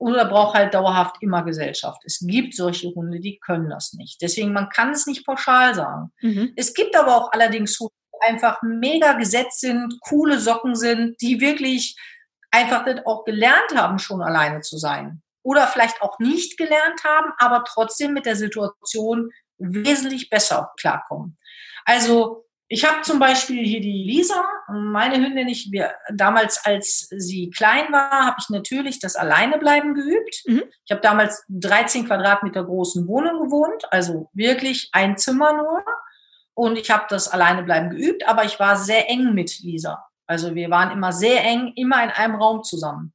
oder 0.02 0.26
braucht 0.26 0.56
halt 0.56 0.74
dauerhaft 0.74 1.18
immer 1.22 1.44
Gesellschaft. 1.44 2.02
Es 2.06 2.26
gibt 2.26 2.56
solche 2.56 2.90
Hunde, 2.90 3.20
die 3.20 3.38
können 3.38 3.70
das 3.70 3.94
nicht. 3.94 4.20
Deswegen, 4.20 4.52
man 4.52 4.70
kann 4.70 4.90
es 4.90 5.06
nicht 5.06 5.28
pauschal 5.28 5.76
sagen. 5.76 6.12
Mhm. 6.22 6.54
Es 6.56 6.74
gibt 6.74 6.96
aber 6.96 7.16
auch 7.16 7.32
allerdings 7.32 7.80
Hunde, 7.80 7.94
die 8.16 8.28
einfach 8.28 8.64
mega 8.64 9.14
gesetzt 9.14 9.62
sind, 9.62 10.00
coole 10.02 10.40
Socken 10.40 10.76
sind, 10.76 11.22
die 11.22 11.40
wirklich 11.40 11.96
einfach 12.50 12.84
das 12.84 13.06
auch 13.06 13.26
gelernt 13.26 13.76
haben, 13.76 14.00
schon 14.00 14.24
alleine 14.24 14.62
zu 14.62 14.80
sein. 14.80 15.22
Oder 15.44 15.68
vielleicht 15.68 16.02
auch 16.02 16.18
nicht 16.18 16.58
gelernt 16.58 17.04
haben, 17.04 17.32
aber 17.38 17.64
trotzdem 17.64 18.14
mit 18.14 18.26
der 18.26 18.36
Situation 18.36 19.30
wesentlich 19.60 20.32
besser 20.32 20.72
klarkommen. 20.80 21.38
Also 21.86 22.46
ich 22.74 22.86
habe 22.86 23.02
zum 23.02 23.20
Beispiel 23.20 23.66
hier 23.66 23.82
die 23.82 24.06
Lisa, 24.06 24.46
meine 24.70 25.18
Hündin. 25.18 25.50
Ich, 25.50 25.74
wir, 25.74 25.94
damals, 26.10 26.66
als 26.66 27.10
sie 27.10 27.50
klein 27.50 27.92
war, 27.92 28.26
habe 28.26 28.38
ich 28.40 28.48
natürlich 28.48 29.00
das 29.00 29.18
Alleinebleiben 29.18 29.94
geübt. 29.94 30.42
Mhm. 30.46 30.64
Ich 30.86 30.92
habe 30.92 31.02
damals 31.02 31.44
13 31.50 32.08
Quadratmeter 32.08 32.64
großen 32.64 33.10
Wohnung 33.10 33.44
gewohnt, 33.44 33.84
also 33.92 34.30
wirklich 34.32 34.90
ein 34.94 35.18
Zimmer 35.18 35.52
nur. 35.52 35.84
Und 36.54 36.78
ich 36.78 36.90
habe 36.90 37.08
das 37.10 37.28
Alleinebleiben 37.28 37.90
geübt, 37.90 38.26
aber 38.26 38.46
ich 38.46 38.58
war 38.58 38.78
sehr 38.78 39.10
eng 39.10 39.34
mit 39.34 39.60
Lisa. 39.60 40.06
Also 40.26 40.56
wir 40.56 40.70
waren 40.70 40.92
immer 40.92 41.12
sehr 41.12 41.44
eng, 41.44 41.74
immer 41.76 42.02
in 42.02 42.12
einem 42.12 42.36
Raum 42.36 42.64
zusammen. 42.64 43.12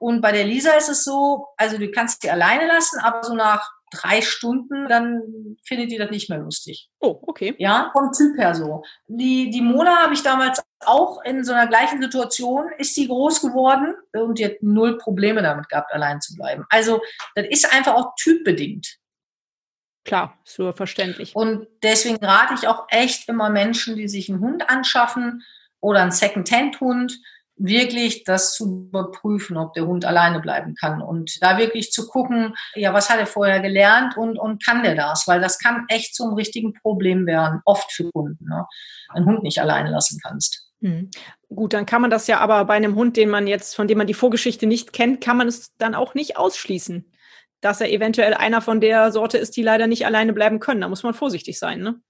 Und 0.00 0.20
bei 0.20 0.32
der 0.32 0.44
Lisa 0.44 0.72
ist 0.72 0.88
es 0.88 1.04
so, 1.04 1.46
also 1.56 1.78
du 1.78 1.92
kannst 1.92 2.22
sie 2.22 2.30
alleine 2.30 2.66
lassen, 2.66 2.98
aber 2.98 3.22
so 3.22 3.34
nach 3.34 3.70
drei 3.92 4.20
Stunden, 4.20 4.88
dann 4.88 5.56
findet 5.64 5.90
die 5.90 5.98
das 5.98 6.10
nicht 6.10 6.28
mehr 6.28 6.38
lustig. 6.38 6.90
Oh, 7.00 7.18
okay. 7.22 7.54
Ja, 7.58 7.90
vom 7.92 8.12
Typ 8.12 8.36
her 8.38 8.54
so. 8.54 8.82
Die, 9.06 9.50
die 9.50 9.60
Mona 9.60 10.02
habe 10.02 10.14
ich 10.14 10.22
damals 10.22 10.62
auch 10.84 11.22
in 11.24 11.44
so 11.44 11.52
einer 11.52 11.66
gleichen 11.66 12.00
Situation, 12.02 12.70
ist 12.78 12.96
die 12.96 13.06
groß 13.06 13.40
geworden 13.40 13.94
und 14.12 14.38
die 14.38 14.44
hat 14.44 14.62
null 14.62 14.98
Probleme 14.98 15.42
damit 15.42 15.68
gehabt, 15.68 15.92
allein 15.92 16.20
zu 16.20 16.34
bleiben. 16.34 16.64
Also, 16.68 17.00
das 17.34 17.46
ist 17.48 17.72
einfach 17.72 17.94
auch 17.94 18.14
typbedingt. 18.16 18.98
Klar, 20.04 20.38
so 20.44 20.72
verständlich. 20.72 21.34
Und 21.34 21.66
deswegen 21.82 22.24
rate 22.24 22.54
ich 22.54 22.68
auch 22.68 22.86
echt 22.90 23.28
immer 23.28 23.50
Menschen, 23.50 23.96
die 23.96 24.08
sich 24.08 24.28
einen 24.30 24.40
Hund 24.40 24.70
anschaffen 24.70 25.42
oder 25.80 26.00
einen 26.00 26.12
Second-Hand-Hund, 26.12 27.18
wirklich 27.56 28.24
das 28.24 28.54
zu 28.54 28.88
überprüfen, 28.88 29.56
ob 29.56 29.72
der 29.72 29.86
Hund 29.86 30.04
alleine 30.04 30.40
bleiben 30.40 30.74
kann 30.74 31.00
und 31.00 31.42
da 31.42 31.58
wirklich 31.58 31.90
zu 31.90 32.06
gucken, 32.06 32.54
ja, 32.74 32.92
was 32.92 33.08
hat 33.08 33.18
er 33.18 33.26
vorher 33.26 33.60
gelernt 33.60 34.16
und, 34.16 34.38
und 34.38 34.64
kann 34.64 34.82
der 34.82 34.94
das? 34.94 35.26
Weil 35.26 35.40
das 35.40 35.58
kann 35.58 35.86
echt 35.88 36.14
zum 36.14 36.34
richtigen 36.34 36.74
Problem 36.74 37.26
werden, 37.26 37.60
oft 37.64 37.90
für 37.92 38.10
Kunden, 38.10 38.44
ne? 38.44 38.66
einen 39.08 39.26
Hund 39.26 39.42
nicht 39.42 39.60
alleine 39.60 39.90
lassen 39.90 40.20
kannst. 40.22 40.70
Mhm. 40.80 41.10
Gut, 41.48 41.72
dann 41.72 41.86
kann 41.86 42.02
man 42.02 42.10
das 42.10 42.26
ja 42.26 42.40
aber 42.40 42.64
bei 42.66 42.74
einem 42.74 42.94
Hund, 42.94 43.16
den 43.16 43.30
man 43.30 43.46
jetzt, 43.46 43.74
von 43.74 43.88
dem 43.88 43.98
man 43.98 44.06
die 44.06 44.14
Vorgeschichte 44.14 44.66
nicht 44.66 44.92
kennt, 44.92 45.20
kann 45.22 45.36
man 45.36 45.48
es 45.48 45.74
dann 45.78 45.94
auch 45.94 46.14
nicht 46.14 46.36
ausschließen, 46.36 47.10
dass 47.60 47.80
er 47.80 47.90
eventuell 47.90 48.34
einer 48.34 48.60
von 48.60 48.80
der 48.80 49.10
Sorte 49.12 49.38
ist, 49.38 49.56
die 49.56 49.62
leider 49.62 49.86
nicht 49.86 50.04
alleine 50.04 50.32
bleiben 50.34 50.60
können. 50.60 50.82
Da 50.82 50.88
muss 50.88 51.02
man 51.02 51.14
vorsichtig 51.14 51.58
sein, 51.58 51.80
ne? 51.80 52.00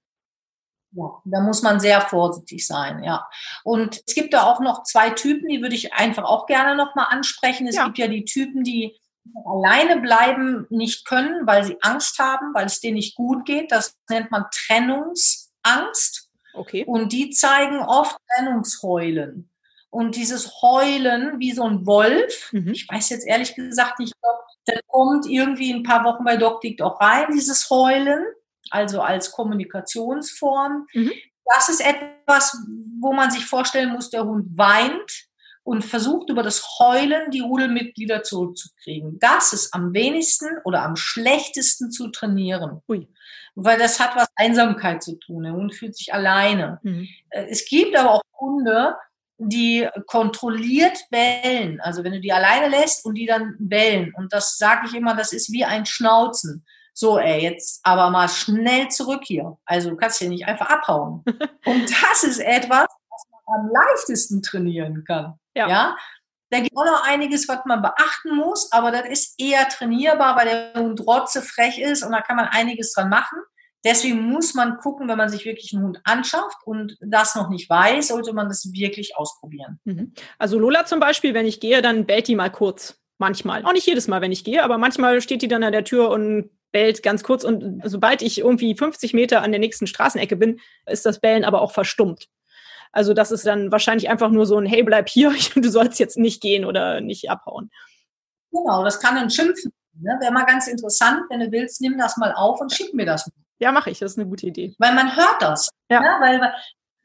Ja, 0.96 1.20
da 1.24 1.40
muss 1.40 1.62
man 1.62 1.78
sehr 1.78 2.00
vorsichtig 2.00 2.66
sein, 2.66 3.04
ja. 3.04 3.28
Und 3.64 4.02
es 4.06 4.14
gibt 4.14 4.32
da 4.32 4.44
auch 4.44 4.60
noch 4.60 4.82
zwei 4.84 5.10
Typen, 5.10 5.48
die 5.48 5.60
würde 5.60 5.74
ich 5.74 5.92
einfach 5.92 6.24
auch 6.24 6.46
gerne 6.46 6.74
nochmal 6.74 7.08
ansprechen. 7.10 7.66
Es 7.66 7.76
ja. 7.76 7.84
gibt 7.84 7.98
ja 7.98 8.08
die 8.08 8.24
Typen, 8.24 8.64
die 8.64 8.98
alleine 9.44 10.00
bleiben 10.00 10.66
nicht 10.70 11.04
können, 11.04 11.46
weil 11.46 11.64
sie 11.64 11.76
Angst 11.82 12.18
haben, 12.18 12.54
weil 12.54 12.66
es 12.66 12.80
denen 12.80 12.94
nicht 12.94 13.14
gut 13.14 13.44
geht. 13.44 13.72
Das 13.72 13.94
nennt 14.08 14.30
man 14.30 14.46
Trennungsangst. 14.50 16.30
Okay. 16.54 16.84
Und 16.86 17.12
die 17.12 17.28
zeigen 17.30 17.80
oft 17.80 18.16
Trennungsheulen. 18.34 19.50
Und 19.90 20.16
dieses 20.16 20.62
Heulen 20.62 21.38
wie 21.38 21.52
so 21.52 21.64
ein 21.64 21.86
Wolf, 21.86 22.52
mhm. 22.52 22.68
ich 22.68 22.88
weiß 22.88 23.10
jetzt 23.10 23.26
ehrlich 23.26 23.54
gesagt 23.54 23.98
nicht, 23.98 24.14
ob 24.22 24.46
der 24.66 24.80
kommt 24.88 25.26
irgendwie 25.26 25.72
ein 25.72 25.82
paar 25.82 26.04
Wochen 26.04 26.24
bei 26.24 26.36
Doc 26.36 26.60
Dick 26.60 26.80
auch 26.80 27.00
rein, 27.00 27.26
dieses 27.32 27.68
Heulen 27.70 28.24
also 28.70 29.00
als 29.00 29.32
Kommunikationsform. 29.32 30.86
Mhm. 30.92 31.12
Das 31.44 31.68
ist 31.68 31.80
etwas, 31.80 32.56
wo 33.00 33.12
man 33.12 33.30
sich 33.30 33.44
vorstellen 33.44 33.92
muss, 33.92 34.10
der 34.10 34.24
Hund 34.24 34.46
weint 34.56 35.26
und 35.66 35.84
versucht 35.84 36.30
über 36.30 36.42
das 36.42 36.78
Heulen 36.78 37.30
die 37.30 37.40
Rudelmitglieder 37.40 38.22
zurückzukriegen. 38.22 39.18
Das 39.18 39.52
ist 39.52 39.74
am 39.74 39.92
wenigsten 39.92 40.58
oder 40.64 40.82
am 40.82 40.94
schlechtesten 40.96 41.90
zu 41.90 42.08
trainieren. 42.08 42.82
Ui. 42.88 43.08
Weil 43.56 43.78
das 43.78 43.98
hat 43.98 44.14
was 44.14 44.28
Einsamkeit 44.36 45.02
zu 45.02 45.18
tun. 45.18 45.42
Der 45.42 45.54
Hund 45.54 45.74
fühlt 45.74 45.96
sich 45.96 46.14
alleine. 46.14 46.78
Mhm. 46.82 47.08
Äh, 47.30 47.46
es 47.50 47.66
gibt 47.66 47.96
aber 47.96 48.12
auch 48.12 48.22
Hunde, 48.38 48.94
die 49.38 49.88
kontrolliert 50.06 50.98
bellen. 51.10 51.80
Also 51.80 52.04
wenn 52.04 52.12
du 52.12 52.20
die 52.20 52.32
alleine 52.32 52.68
lässt 52.68 53.04
und 53.04 53.14
die 53.14 53.26
dann 53.26 53.56
bellen. 53.58 54.12
Und 54.16 54.32
das 54.32 54.58
sage 54.58 54.86
ich 54.86 54.94
immer, 54.94 55.14
das 55.16 55.32
ist 55.32 55.52
wie 55.52 55.64
ein 55.64 55.84
Schnauzen 55.84 56.64
so, 56.98 57.18
ey, 57.18 57.42
jetzt 57.42 57.80
aber 57.82 58.08
mal 58.08 58.26
schnell 58.26 58.88
zurück 58.88 59.20
hier. 59.22 59.58
Also 59.66 59.90
du 59.90 59.96
kannst 59.96 60.18
hier 60.18 60.30
nicht 60.30 60.46
einfach 60.46 60.70
abhauen. 60.70 61.22
Und 61.66 61.90
das 61.90 62.24
ist 62.24 62.38
etwas, 62.38 62.86
was 63.10 63.24
man 63.46 63.60
am 63.60 63.70
leichtesten 63.70 64.40
trainieren 64.40 65.04
kann. 65.04 65.34
Ja. 65.54 65.68
ja? 65.68 65.96
Da 66.48 66.60
gibt 66.60 66.74
auch 66.74 66.86
noch 66.86 67.06
einiges, 67.06 67.48
was 67.48 67.58
man 67.66 67.82
beachten 67.82 68.34
muss, 68.34 68.72
aber 68.72 68.92
das 68.92 69.06
ist 69.08 69.34
eher 69.38 69.68
trainierbar, 69.68 70.36
weil 70.36 70.46
der 70.46 70.82
Hund 70.82 71.06
rotze 71.06 71.42
frech 71.42 71.78
ist 71.78 72.02
und 72.02 72.12
da 72.12 72.22
kann 72.22 72.36
man 72.36 72.46
einiges 72.46 72.94
dran 72.94 73.10
machen. 73.10 73.40
Deswegen 73.84 74.22
muss 74.22 74.54
man 74.54 74.78
gucken, 74.78 75.06
wenn 75.06 75.18
man 75.18 75.28
sich 75.28 75.44
wirklich 75.44 75.74
einen 75.74 75.84
Hund 75.84 76.00
anschafft 76.04 76.56
und 76.64 76.96
das 77.00 77.34
noch 77.34 77.50
nicht 77.50 77.68
weiß, 77.68 78.08
sollte 78.08 78.32
man 78.32 78.48
das 78.48 78.72
wirklich 78.72 79.16
ausprobieren. 79.16 79.80
Mhm. 79.84 80.14
Also 80.38 80.58
Lola 80.58 80.86
zum 80.86 80.98
Beispiel, 80.98 81.34
wenn 81.34 81.46
ich 81.46 81.60
gehe, 81.60 81.82
dann 81.82 82.06
bellt 82.06 82.26
die 82.26 82.36
mal 82.36 82.50
kurz. 82.50 82.98
Manchmal. 83.18 83.64
Auch 83.64 83.72
nicht 83.72 83.86
jedes 83.86 84.08
Mal, 84.08 84.20
wenn 84.20 84.32
ich 84.32 84.44
gehe, 84.44 84.62
aber 84.62 84.78
manchmal 84.78 85.20
steht 85.20 85.42
die 85.42 85.48
dann 85.48 85.64
an 85.64 85.72
der 85.72 85.84
Tür 85.84 86.10
und 86.10 86.50
bellt 86.76 87.02
ganz 87.02 87.22
kurz 87.22 87.42
und 87.42 87.80
sobald 87.84 88.20
ich 88.20 88.36
irgendwie 88.36 88.76
50 88.76 89.14
Meter 89.14 89.40
an 89.40 89.50
der 89.50 89.60
nächsten 89.60 89.86
Straßenecke 89.86 90.36
bin, 90.36 90.60
ist 90.84 91.06
das 91.06 91.20
Bellen 91.20 91.42
aber 91.42 91.62
auch 91.62 91.72
verstummt. 91.72 92.28
Also 92.92 93.14
das 93.14 93.30
ist 93.32 93.46
dann 93.46 93.72
wahrscheinlich 93.72 94.10
einfach 94.10 94.28
nur 94.28 94.44
so 94.44 94.58
ein 94.58 94.66
Hey, 94.66 94.82
bleib 94.82 95.08
hier, 95.08 95.32
du 95.54 95.70
sollst 95.70 95.98
jetzt 95.98 96.18
nicht 96.18 96.42
gehen 96.42 96.66
oder 96.66 97.00
nicht 97.00 97.30
abhauen. 97.30 97.70
Genau, 98.52 98.84
das 98.84 99.00
kann 99.00 99.16
ein 99.16 99.30
Schimpfen. 99.30 99.72
Ne? 99.94 100.18
Wäre 100.20 100.34
mal 100.34 100.44
ganz 100.44 100.68
interessant, 100.68 101.22
wenn 101.30 101.40
du 101.40 101.50
willst, 101.50 101.80
nimm 101.80 101.96
das 101.96 102.18
mal 102.18 102.34
auf 102.34 102.60
und 102.60 102.70
schick 102.70 102.92
mir 102.92 103.06
das. 103.06 103.26
Ja, 103.58 103.72
mache 103.72 103.88
ich. 103.88 103.98
Das 104.00 104.12
ist 104.12 104.18
eine 104.18 104.28
gute 104.28 104.46
Idee. 104.46 104.74
Weil 104.78 104.94
man 104.94 105.16
hört 105.16 105.40
das. 105.40 105.70
Ja. 105.88 106.00
Ne? 106.00 106.08
Weil 106.20 106.52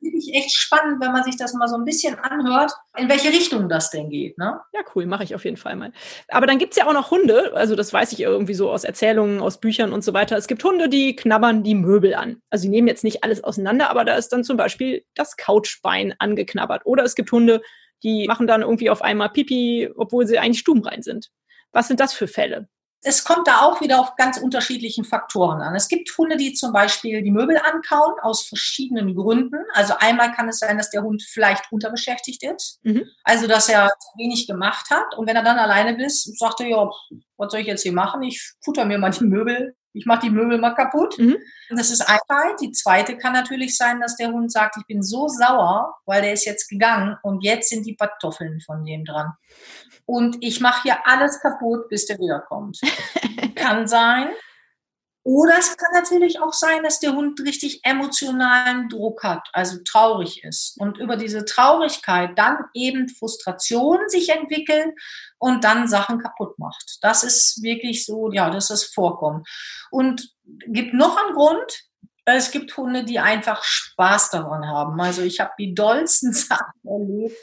wirklich 0.02 0.34
echt 0.34 0.54
spannend, 0.54 1.02
wenn 1.02 1.12
man 1.12 1.24
sich 1.24 1.38
das 1.38 1.54
mal 1.54 1.68
so 1.68 1.76
ein 1.76 1.86
bisschen 1.86 2.18
anhört, 2.20 2.72
in 2.98 3.10
welche 3.10 3.30
Richtung 3.30 3.70
das 3.70 3.90
denn 3.90 4.10
geht. 4.10 4.38
Ne? 4.38 4.60
Ja, 4.74 4.82
cool, 4.96 5.06
mache 5.06 5.24
ich 5.24 5.36
auf 5.36 5.46
jeden 5.46 5.58
Fall 5.58 5.76
mal. 5.76 5.92
Aber 6.30 6.48
dann 6.48 6.58
gibt 6.58 6.74
es 6.74 6.78
ja 6.78 6.88
auch 6.88 6.94
noch 6.94 7.12
Hunde, 7.12 7.54
also 7.54 7.76
das 7.76 7.94
weiß 7.94 8.12
ich 8.12 8.20
irgendwie 8.20 8.54
so 8.54 8.72
aus 8.72 8.84
Erzählungen, 8.84 9.40
aus 9.40 9.60
Büchern 9.60 9.94
und 9.94 10.04
so 10.04 10.14
weiter. 10.14 10.38
Es 10.38 10.48
gibt 10.48 10.64
Hunde, 10.64 10.90
die 10.90 11.16
knabbern 11.16 11.64
die 11.64 11.76
Möbel 11.76 12.16
an. 12.16 12.42
Also 12.50 12.64
die 12.64 12.70
nehmen 12.70 12.88
jetzt 12.88 13.04
nicht 13.04 13.24
alles 13.24 13.44
auseinander, 13.44 13.90
aber 13.90 14.06
da 14.06 14.16
ist 14.16 14.30
dann 14.30 14.44
zum 14.44 14.58
Beispiel 14.58 15.06
das 15.16 15.38
Couchbein 15.38 16.14
angeknabbert. 16.20 16.86
Oder 16.86 17.04
es 17.04 17.16
gibt 17.16 17.32
Hunde, 17.32 17.62
die 18.04 18.26
machen 18.28 18.48
dann 18.48 18.62
irgendwie 18.62 18.90
auf 18.90 19.02
einmal 19.02 19.30
Pipi, 19.30 19.90
obwohl 19.96 20.26
sie 20.26 20.40
eigentlich 20.40 20.60
stubenrein 20.60 21.04
sind. 21.04 21.30
Was 21.72 21.88
sind 21.88 22.00
das 22.00 22.14
für 22.14 22.28
Fälle? 22.28 22.68
Es 23.04 23.24
kommt 23.24 23.48
da 23.48 23.62
auch 23.62 23.82
wieder 23.82 24.00
auf 24.00 24.16
ganz 24.16 24.38
unterschiedlichen 24.38 25.04
Faktoren 25.04 25.62
an. 25.62 25.76
Es 25.76 25.88
gibt 25.88 26.16
Hunde, 26.18 26.38
die 26.38 26.54
zum 26.54 26.72
Beispiel 26.72 27.24
die 27.24 27.32
Möbel 27.32 27.58
ankauen 27.58 28.14
aus 28.22 28.46
verschiedenen 28.46 29.16
Gründen. 29.16 29.58
Also 29.74 29.96
einmal 29.98 30.32
kann 30.34 30.50
es 30.50 30.60
sein, 30.60 30.78
dass 30.78 30.92
der 30.92 31.02
Hund 31.02 31.24
vielleicht 31.24 31.72
unterbeschäftigt 31.72 32.44
ist, 32.44 32.80
mhm. 32.84 33.06
also 33.24 33.48
dass 33.48 33.70
er 33.70 33.92
wenig 34.18 34.46
gemacht 34.48 34.90
hat. 34.92 35.18
Und 35.18 35.28
wenn 35.28 35.36
er 35.36 35.44
dann 35.44 35.58
alleine 35.58 36.04
ist, 36.04 36.38
sagt 36.38 36.62
er, 36.62 36.68
ja, 36.68 36.92
was 37.38 37.52
soll 37.52 37.62
ich 37.62 37.68
jetzt 37.68 37.84
hier 37.84 37.94
machen? 37.94 38.22
Ich 38.22 38.54
futter 38.64 38.86
mir 38.86 39.00
mal 39.00 39.10
die 39.10 39.24
Möbel, 39.24 39.76
ich 39.94 40.06
mache 40.06 40.22
die 40.22 40.30
Möbel 40.30 40.58
mal 40.58 40.74
kaputt. 40.74 41.18
Mhm. 41.18 41.38
Das 41.70 41.92
ist 41.92 42.02
eine 42.02 42.20
Die 42.62 42.72
zweite 42.72 43.18
kann 43.18 43.34
natürlich 43.34 43.76
sein, 43.76 44.00
dass 44.00 44.16
der 44.16 44.32
Hund 44.32 44.52
sagt, 44.52 44.78
ich 44.78 44.86
bin 44.86 45.04
so 45.04 45.28
sauer, 45.28 45.96
weil 46.06 46.22
der 46.22 46.34
ist 46.34 46.46
jetzt 46.46 46.70
gegangen 46.70 47.18
und 47.24 47.44
jetzt 47.44 47.70
sind 47.70 47.86
die 47.86 47.96
Kartoffeln 47.96 48.62
von 48.62 48.86
dem 48.86 49.06
dran 49.06 49.34
und 50.06 50.38
ich 50.42 50.60
mache 50.60 50.84
hier 50.84 50.98
alles 51.06 51.40
kaputt, 51.40 51.88
bis 51.90 52.06
der 52.06 52.20
wiederkommt. 52.20 52.80
kann 53.56 53.88
sein. 53.88 54.30
Oder 55.24 55.58
es 55.60 55.78
kann 55.78 55.92
natürlich 55.94 56.40
auch 56.40 56.54
sein, 56.54 56.82
dass 56.84 57.00
der 57.00 57.14
Hund 57.14 57.40
richtig 57.42 57.82
emotionalen 57.84 58.90
Druck 58.90 59.24
hat, 59.24 59.48
also 59.54 59.78
traurig 59.86 60.44
ist 60.44 60.76
und 60.80 60.98
über 60.98 61.16
diese 61.16 61.46
Traurigkeit 61.46 62.32
dann 62.38 62.58
eben 62.74 63.08
Frustrationen 63.08 64.10
sich 64.10 64.30
entwickeln 64.30 64.94
und 65.38 65.64
dann 65.64 65.88
Sachen 65.88 66.20
kaputt 66.20 66.58
macht. 66.58 66.98
Das 67.02 67.24
ist 67.24 67.62
wirklich 67.62 68.04
so, 68.06 68.32
ja, 68.32 68.50
dass 68.50 68.70
das 68.70 68.84
vorkommt. 68.86 69.48
Und 69.92 70.34
gibt 70.68 70.96
noch 70.96 71.16
einen 71.18 71.36
Grund, 71.36 71.84
es 72.26 72.52
gibt 72.52 72.76
Hunde, 72.78 73.04
die 73.04 73.20
einfach 73.20 73.64
Spaß 73.64 74.30
daran 74.30 74.68
haben. 74.68 75.00
Also 75.02 75.22
ich 75.24 75.40
habe 75.40 75.52
die 75.58 75.74
dollsten 75.74 76.34
Sachen 76.34 76.80
erlebt 76.84 77.38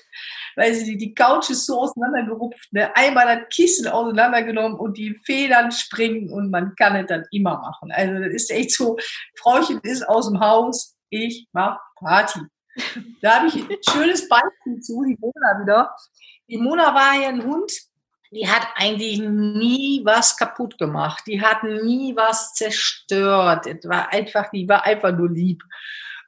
weil 0.59 0.75
sie 0.75 0.99
die, 0.99 1.15
Couch 1.15 1.51
ist 1.51 1.67
so 1.67 1.81
auseinandergerupft, 1.81 2.73
ne? 2.73 2.95
einmal 2.97 3.27
das 3.27 3.49
Kissen 3.49 3.87
auseinandergenommen 3.87 4.77
und 4.77 4.99
die 4.99 5.17
Federn 5.25 5.71
springen 5.71 6.31
und 6.31 6.51
man 6.51 6.75
kann 6.75 6.97
es 6.97 7.07
dann 7.07 7.25
immer 7.31 7.59
machen. 7.59 7.93
Also 7.93 8.15
das 8.15 8.33
ist 8.35 8.51
echt 8.51 8.73
so, 8.73 8.97
Frauchen 9.37 9.79
ist 9.85 10.07
aus 10.09 10.29
dem 10.29 10.41
Haus, 10.41 10.97
ich 11.11 11.47
mach 11.53 11.79
Party. 11.95 12.41
Da 13.23 13.37
habe 13.37 13.47
ich 13.47 13.55
ein 13.55 13.77
schönes 13.89 14.29
Beispiel 14.29 14.81
zu, 14.81 15.05
die 15.05 15.17
Mona 15.21 15.63
wieder. 15.63 15.95
Die 16.49 16.59
Mona 16.59 16.93
war 16.93 17.15
ja 17.21 17.29
ein 17.29 17.45
Hund, 17.45 17.73
die 18.31 18.49
hat 18.49 18.67
eigentlich 18.77 19.21
nie 19.21 20.03
was 20.05 20.37
kaputt 20.37 20.79
gemacht. 20.79 21.25
Die 21.27 21.41
hat 21.41 21.65
nie 21.65 22.15
was 22.15 22.55
zerstört. 22.55 23.67
Es 23.67 23.89
war 23.89 24.13
einfach, 24.13 24.51
die 24.51 24.69
war 24.69 24.85
einfach 24.85 25.17
nur 25.17 25.31
lieb. 25.31 25.63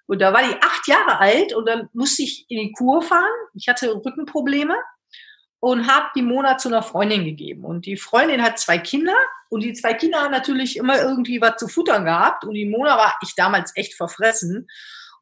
Und 0.06 0.20
da 0.20 0.32
war 0.32 0.42
die 0.42 0.56
acht 0.60 0.88
Jahre 0.88 1.20
alt 1.20 1.54
und 1.54 1.66
dann 1.66 1.88
musste 1.92 2.22
ich 2.22 2.44
in 2.48 2.58
die 2.58 2.72
Kur 2.72 3.02
fahren. 3.02 3.30
Ich 3.54 3.68
hatte 3.68 3.94
Rückenprobleme 3.94 4.74
und 5.60 5.86
habe 5.86 6.06
die 6.16 6.22
Mona 6.22 6.56
zu 6.56 6.68
einer 6.68 6.82
Freundin 6.82 7.24
gegeben. 7.24 7.64
Und 7.64 7.86
die 7.86 7.96
Freundin 7.96 8.42
hat 8.42 8.58
zwei 8.58 8.78
Kinder 8.78 9.14
und 9.50 9.62
die 9.62 9.74
zwei 9.74 9.94
Kinder 9.94 10.22
haben 10.22 10.32
natürlich 10.32 10.76
immer 10.76 11.00
irgendwie 11.00 11.40
was 11.40 11.56
zu 11.58 11.68
futtern 11.68 12.06
gehabt. 12.06 12.44
Und 12.44 12.54
die 12.54 12.66
Mona 12.66 12.96
war 12.96 13.14
ich 13.22 13.34
damals 13.36 13.72
echt 13.76 13.94
verfressen 13.94 14.66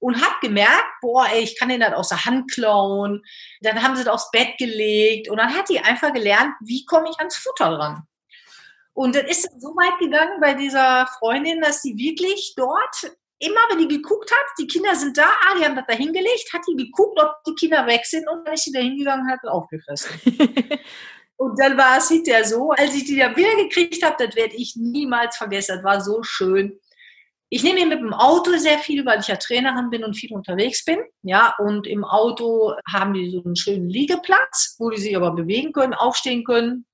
und 0.00 0.20
habe 0.20 0.34
gemerkt, 0.40 0.86
boah, 1.00 1.26
ey, 1.30 1.42
ich 1.42 1.58
kann 1.58 1.68
den 1.68 1.80
dann 1.80 1.94
aus 1.94 2.08
der 2.08 2.24
Hand 2.24 2.50
klauen. 2.52 3.22
Dann 3.60 3.82
haben 3.82 3.96
sie 3.96 4.04
das 4.04 4.12
aufs 4.12 4.30
Bett 4.30 4.56
gelegt 4.58 5.28
und 5.28 5.38
dann 5.38 5.54
hat 5.54 5.68
die 5.68 5.80
einfach 5.80 6.12
gelernt, 6.12 6.54
wie 6.60 6.84
komme 6.84 7.08
ich 7.10 7.18
ans 7.18 7.36
Futter 7.36 7.78
ran. 7.78 8.02
Und 8.94 9.14
dann 9.14 9.26
ist 9.26 9.44
es 9.44 9.60
so 9.60 9.68
weit 9.76 9.98
gegangen 10.00 10.40
bei 10.40 10.54
dieser 10.54 11.06
Freundin, 11.18 11.60
dass 11.60 11.82
sie 11.82 11.96
wirklich 11.96 12.54
dort 12.56 13.12
immer, 13.38 13.60
wenn 13.70 13.78
die 13.78 13.96
geguckt 13.96 14.30
hat, 14.30 14.46
die 14.58 14.66
Kinder 14.66 14.94
sind 14.96 15.16
da, 15.16 15.26
ah, 15.26 15.56
die 15.58 15.64
haben 15.64 15.76
das 15.76 15.84
da 15.86 15.94
hingelegt, 15.94 16.52
hat 16.52 16.62
die 16.68 16.76
geguckt, 16.76 17.20
ob 17.22 17.32
die 17.46 17.54
Kinder 17.54 17.86
weg 17.86 18.04
sind 18.04 18.28
und 18.28 18.44
dann 18.44 18.54
ist 18.54 18.64
sie 18.64 18.72
da 18.72 18.80
hingegangen 18.80 19.30
hat 19.30 19.38
aufgefressen. 19.46 20.20
und 21.36 21.58
dann 21.60 21.76
war 21.76 21.98
es 21.98 22.08
hinterher 22.08 22.44
so, 22.44 22.70
als 22.72 22.94
ich 22.94 23.04
die 23.04 23.16
da 23.16 23.34
wieder 23.36 23.54
gekriegt 23.56 24.04
habe, 24.04 24.26
das 24.26 24.34
werde 24.34 24.56
ich 24.56 24.74
niemals 24.76 25.36
vergessen, 25.36 25.76
das 25.76 25.84
war 25.84 26.00
so 26.00 26.22
schön. 26.22 26.80
Ich 27.50 27.62
nehme 27.62 27.86
mit 27.86 28.00
dem 28.00 28.12
Auto 28.12 28.56
sehr 28.58 28.78
viel, 28.78 29.06
weil 29.06 29.20
ich 29.20 29.28
ja 29.28 29.36
Trainerin 29.36 29.90
bin 29.90 30.04
und 30.04 30.14
viel 30.14 30.32
unterwegs 30.34 30.84
bin. 30.84 30.98
Ja, 31.22 31.54
und 31.58 31.86
im 31.86 32.04
Auto 32.04 32.74
haben 32.90 33.14
die 33.14 33.30
so 33.30 33.42
einen 33.42 33.56
schönen 33.56 33.88
Liegeplatz, 33.88 34.76
wo 34.78 34.90
die 34.90 35.00
sich 35.00 35.16
aber 35.16 35.34
bewegen 35.34 35.72
können, 35.72 35.94
aufstehen 35.94 36.44
können. 36.44 36.84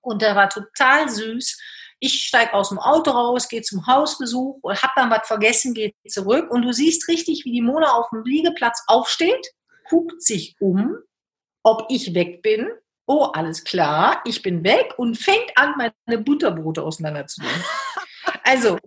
Und 0.00 0.22
der 0.22 0.34
war 0.34 0.48
total 0.48 1.08
süß 1.08 1.56
ich 2.00 2.24
steige 2.24 2.54
aus 2.54 2.68
dem 2.68 2.78
Auto 2.78 3.10
raus, 3.10 3.48
gehe 3.48 3.62
zum 3.62 3.86
Hausbesuch 3.86 4.58
und 4.62 4.82
habe 4.82 4.92
dann 4.96 5.10
was 5.10 5.26
vergessen, 5.26 5.74
gehe 5.74 5.92
zurück 6.08 6.50
und 6.50 6.62
du 6.62 6.72
siehst 6.72 7.08
richtig, 7.08 7.44
wie 7.44 7.52
die 7.52 7.62
Mona 7.62 7.92
auf 7.92 8.08
dem 8.10 8.24
Liegeplatz 8.24 8.84
aufsteht, 8.86 9.46
guckt 9.88 10.22
sich 10.22 10.56
um, 10.60 10.96
ob 11.62 11.86
ich 11.88 12.14
weg 12.14 12.42
bin. 12.42 12.68
Oh, 13.06 13.24
alles 13.24 13.64
klar, 13.64 14.22
ich 14.24 14.42
bin 14.42 14.62
weg 14.64 14.94
und 14.98 15.16
fängt 15.16 15.50
an, 15.56 15.74
meine 15.76 16.22
Butterbrote 16.22 16.82
auseinanderzunehmen. 16.82 17.64
also, 18.44 18.78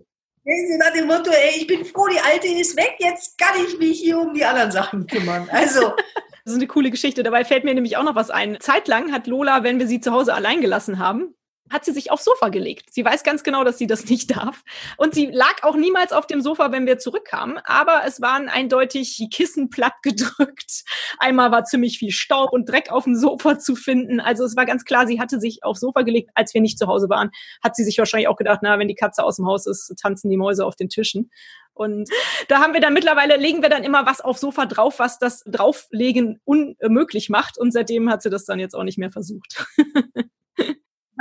nach 0.43 0.93
dem 0.93 1.07
Motto, 1.07 1.31
ey, 1.31 1.59
ich 1.59 1.67
bin 1.67 1.85
froh, 1.85 2.07
die 2.07 2.19
Alte 2.19 2.47
ist 2.47 2.75
weg, 2.75 2.95
jetzt 2.99 3.37
kann 3.37 3.55
ich 3.65 3.77
mich 3.77 3.99
hier 3.99 4.17
um 4.17 4.33
die 4.33 4.43
anderen 4.43 4.71
Sachen 4.71 5.05
kümmern. 5.07 5.47
Also, 5.51 5.93
Das 6.43 6.53
ist 6.53 6.59
eine 6.59 6.67
coole 6.67 6.89
Geschichte. 6.89 7.23
Dabei 7.23 7.45
fällt 7.45 7.63
mir 7.63 7.73
nämlich 7.73 7.97
auch 7.97 8.03
noch 8.03 8.15
was 8.15 8.31
ein. 8.31 8.57
Zeitlang 8.59 9.11
hat 9.11 9.27
Lola, 9.27 9.63
wenn 9.63 9.79
wir 9.79 9.87
sie 9.87 10.01
zu 10.01 10.11
Hause 10.11 10.33
allein 10.33 10.61
gelassen 10.61 10.97
haben, 10.97 11.35
hat 11.71 11.85
sie 11.85 11.93
sich 11.93 12.11
aufs 12.11 12.25
Sofa 12.25 12.49
gelegt. 12.49 12.93
Sie 12.93 13.03
weiß 13.03 13.23
ganz 13.23 13.43
genau, 13.43 13.63
dass 13.63 13.77
sie 13.77 13.87
das 13.87 14.05
nicht 14.05 14.31
darf. 14.35 14.63
Und 14.97 15.13
sie 15.13 15.27
lag 15.27 15.63
auch 15.63 15.75
niemals 15.75 16.11
auf 16.11 16.27
dem 16.27 16.41
Sofa, 16.41 16.71
wenn 16.71 16.85
wir 16.85 16.99
zurückkamen. 16.99 17.59
Aber 17.63 18.01
es 18.05 18.21
waren 18.21 18.49
eindeutig 18.49 19.15
die 19.15 19.29
Kissen 19.29 19.69
platt 19.69 19.93
gedrückt. 20.03 20.83
Einmal 21.17 21.51
war 21.51 21.63
ziemlich 21.63 21.97
viel 21.97 22.11
Staub 22.11 22.51
und 22.51 22.69
Dreck 22.69 22.91
auf 22.91 23.05
dem 23.05 23.15
Sofa 23.15 23.57
zu 23.57 23.75
finden. 23.75 24.19
Also 24.19 24.43
es 24.43 24.55
war 24.55 24.65
ganz 24.65 24.85
klar, 24.85 25.07
sie 25.07 25.19
hatte 25.19 25.39
sich 25.39 25.63
aufs 25.63 25.79
Sofa 25.79 26.01
gelegt, 26.01 26.31
als 26.35 26.53
wir 26.53 26.61
nicht 26.61 26.77
zu 26.77 26.87
Hause 26.87 27.09
waren. 27.09 27.31
Hat 27.63 27.75
sie 27.75 27.83
sich 27.83 27.97
wahrscheinlich 27.97 28.27
auch 28.27 28.37
gedacht, 28.37 28.59
na, 28.61 28.77
wenn 28.77 28.87
die 28.87 28.95
Katze 28.95 29.23
aus 29.23 29.37
dem 29.37 29.45
Haus 29.45 29.65
ist, 29.65 29.93
tanzen 30.01 30.29
die 30.29 30.37
Mäuse 30.37 30.65
auf 30.65 30.75
den 30.75 30.89
Tischen. 30.89 31.31
Und 31.73 32.09
da 32.49 32.59
haben 32.59 32.73
wir 32.73 32.81
dann 32.81 32.93
mittlerweile, 32.93 33.37
legen 33.37 33.61
wir 33.61 33.69
dann 33.69 33.83
immer 33.83 34.05
was 34.05 34.21
aufs 34.21 34.41
Sofa 34.41 34.65
drauf, 34.65 34.99
was 34.99 35.19
das 35.19 35.43
Drauflegen 35.45 36.41
unmöglich 36.43 37.29
macht. 37.29 37.57
Und 37.57 37.71
seitdem 37.71 38.09
hat 38.09 38.21
sie 38.21 38.29
das 38.29 38.45
dann 38.45 38.59
jetzt 38.59 38.75
auch 38.75 38.83
nicht 38.83 38.97
mehr 38.97 39.11
versucht. 39.11 39.65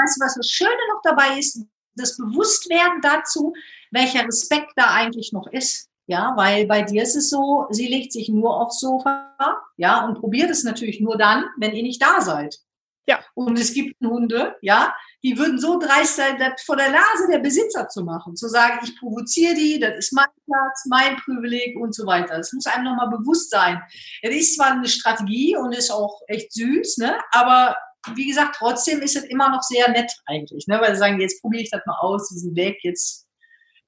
weißt 0.02 0.20
du, 0.20 0.24
was 0.24 0.34
das 0.34 0.48
Schöne 0.48 0.70
noch 0.92 1.02
dabei 1.02 1.38
ist? 1.38 1.64
Das 1.94 2.16
Bewusstwerden 2.16 3.00
dazu, 3.02 3.52
welcher 3.90 4.26
Respekt 4.26 4.72
da 4.76 4.94
eigentlich 4.94 5.32
noch 5.32 5.46
ist. 5.48 5.88
Ja, 6.06 6.32
weil 6.36 6.66
bei 6.66 6.82
dir 6.82 7.04
ist 7.04 7.14
es 7.14 7.30
so, 7.30 7.66
sie 7.70 7.86
legt 7.86 8.12
sich 8.12 8.28
nur 8.28 8.60
aufs 8.60 8.80
Sofa, 8.80 9.62
ja, 9.76 10.04
und 10.04 10.18
probiert 10.18 10.50
es 10.50 10.64
natürlich 10.64 11.00
nur 11.00 11.16
dann, 11.16 11.44
wenn 11.56 11.72
ihr 11.72 11.84
nicht 11.84 12.02
da 12.02 12.20
seid. 12.20 12.58
Ja. 13.06 13.20
Und 13.34 13.58
es 13.58 13.72
gibt 13.72 13.94
Hunde, 14.00 14.56
ja, 14.60 14.94
die 15.22 15.36
würden 15.38 15.58
so 15.58 15.78
dreist 15.78 16.16
sein, 16.16 16.38
das 16.38 16.62
vor 16.62 16.76
der 16.76 16.90
Nase 16.90 17.28
der 17.30 17.38
Besitzer 17.38 17.88
zu 17.88 18.04
machen, 18.04 18.36
zu 18.36 18.48
sagen, 18.48 18.80
ich 18.84 18.98
provoziere 18.98 19.54
die, 19.54 19.78
das 19.78 19.98
ist 19.98 20.12
mein 20.12 20.26
Platz, 20.46 20.86
mein 20.88 21.16
Privileg 21.16 21.76
und 21.76 21.94
so 21.94 22.06
weiter. 22.06 22.36
Das 22.36 22.52
muss 22.52 22.66
einem 22.66 22.84
nochmal 22.84 23.10
bewusst 23.10 23.50
sein. 23.50 23.80
Es 24.22 24.34
ist 24.34 24.56
zwar 24.56 24.72
eine 24.72 24.88
Strategie 24.88 25.56
und 25.56 25.72
ist 25.72 25.90
auch 25.90 26.20
echt 26.28 26.52
süß, 26.52 26.98
ne, 26.98 27.18
aber 27.32 27.76
wie 28.14 28.26
gesagt, 28.26 28.56
trotzdem 28.58 29.00
ist 29.00 29.16
es 29.16 29.24
immer 29.24 29.50
noch 29.50 29.62
sehr 29.62 29.90
nett 29.90 30.12
eigentlich, 30.26 30.66
ne? 30.66 30.80
weil 30.80 30.94
sie 30.94 31.00
sagen, 31.00 31.20
jetzt 31.20 31.40
probiere 31.40 31.62
ich 31.62 31.70
das 31.70 31.84
mal 31.86 31.98
aus, 32.00 32.28
diesen 32.28 32.54
Weg, 32.56 32.78
jetzt 32.82 33.26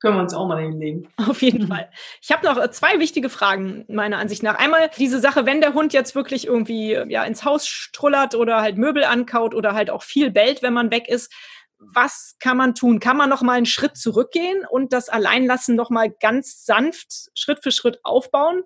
können 0.02 0.16
wir 0.16 0.22
uns 0.22 0.34
auch 0.34 0.48
mal 0.48 0.60
hinlegen. 0.60 1.08
Auf 1.16 1.40
jeden 1.42 1.68
Fall. 1.68 1.88
Ich 2.20 2.32
habe 2.32 2.44
noch 2.44 2.60
äh, 2.60 2.70
zwei 2.72 2.98
wichtige 2.98 3.28
Fragen 3.28 3.84
meiner 3.88 4.18
Ansicht 4.18 4.42
nach. 4.42 4.58
Einmal 4.58 4.90
diese 4.98 5.20
Sache, 5.20 5.46
wenn 5.46 5.60
der 5.60 5.74
Hund 5.74 5.92
jetzt 5.92 6.16
wirklich 6.16 6.46
irgendwie 6.46 6.98
ja 7.08 7.22
ins 7.22 7.44
Haus 7.44 7.68
strullert 7.68 8.34
oder 8.34 8.60
halt 8.60 8.76
Möbel 8.76 9.04
ankaut 9.04 9.54
oder 9.54 9.74
halt 9.74 9.90
auch 9.90 10.02
viel 10.02 10.30
bellt, 10.30 10.60
wenn 10.60 10.72
man 10.72 10.90
weg 10.90 11.08
ist. 11.08 11.32
Was 11.78 12.36
kann 12.40 12.56
man 12.56 12.74
tun? 12.74 13.00
Kann 13.00 13.16
man 13.16 13.30
noch 13.30 13.42
mal 13.42 13.54
einen 13.54 13.66
Schritt 13.66 13.96
zurückgehen 13.96 14.64
und 14.68 14.92
das 14.92 15.08
Alleinlassen 15.08 15.76
noch 15.76 15.90
mal 15.90 16.10
ganz 16.10 16.64
sanft 16.64 17.30
Schritt 17.34 17.62
für 17.62 17.70
Schritt 17.70 18.00
aufbauen? 18.02 18.62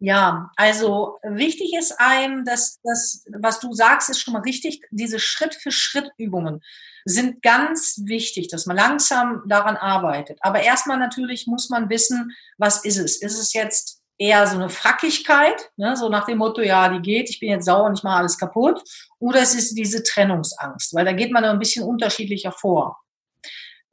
Ja, 0.00 0.50
also 0.56 1.18
wichtig 1.22 1.72
ist 1.78 1.98
einem, 1.98 2.44
dass 2.44 2.78
das, 2.82 3.24
was 3.38 3.60
du 3.60 3.72
sagst, 3.72 4.10
ist 4.10 4.20
schon 4.20 4.34
mal 4.34 4.42
richtig. 4.42 4.82
Diese 4.90 5.18
Schritt-für-Schritt-Übungen 5.18 6.62
sind 7.04 7.42
ganz 7.42 8.00
wichtig, 8.04 8.48
dass 8.48 8.66
man 8.66 8.76
langsam 8.76 9.42
daran 9.46 9.76
arbeitet. 9.76 10.38
Aber 10.42 10.60
erstmal 10.60 10.98
natürlich 10.98 11.46
muss 11.46 11.70
man 11.70 11.88
wissen, 11.90 12.32
was 12.58 12.84
ist 12.84 12.98
es? 12.98 13.22
Ist 13.22 13.38
es 13.38 13.52
jetzt 13.52 14.00
eher 14.18 14.46
so 14.46 14.56
eine 14.56 14.68
Frackigkeit, 14.68 15.70
ne, 15.76 15.96
so 15.96 16.08
nach 16.08 16.26
dem 16.26 16.38
Motto, 16.38 16.62
ja, 16.62 16.88
die 16.88 17.00
geht, 17.00 17.30
ich 17.30 17.40
bin 17.40 17.50
jetzt 17.50 17.64
sauer 17.64 17.84
und 17.84 17.98
ich 17.98 18.04
mache 18.04 18.18
alles 18.18 18.38
kaputt, 18.38 18.82
oder 19.18 19.40
es 19.40 19.54
ist 19.54 19.74
diese 19.74 20.02
Trennungsangst, 20.02 20.94
weil 20.94 21.04
da 21.04 21.12
geht 21.12 21.32
man 21.32 21.44
ein 21.44 21.58
bisschen 21.58 21.84
unterschiedlicher 21.84 22.52
vor. 22.52 23.03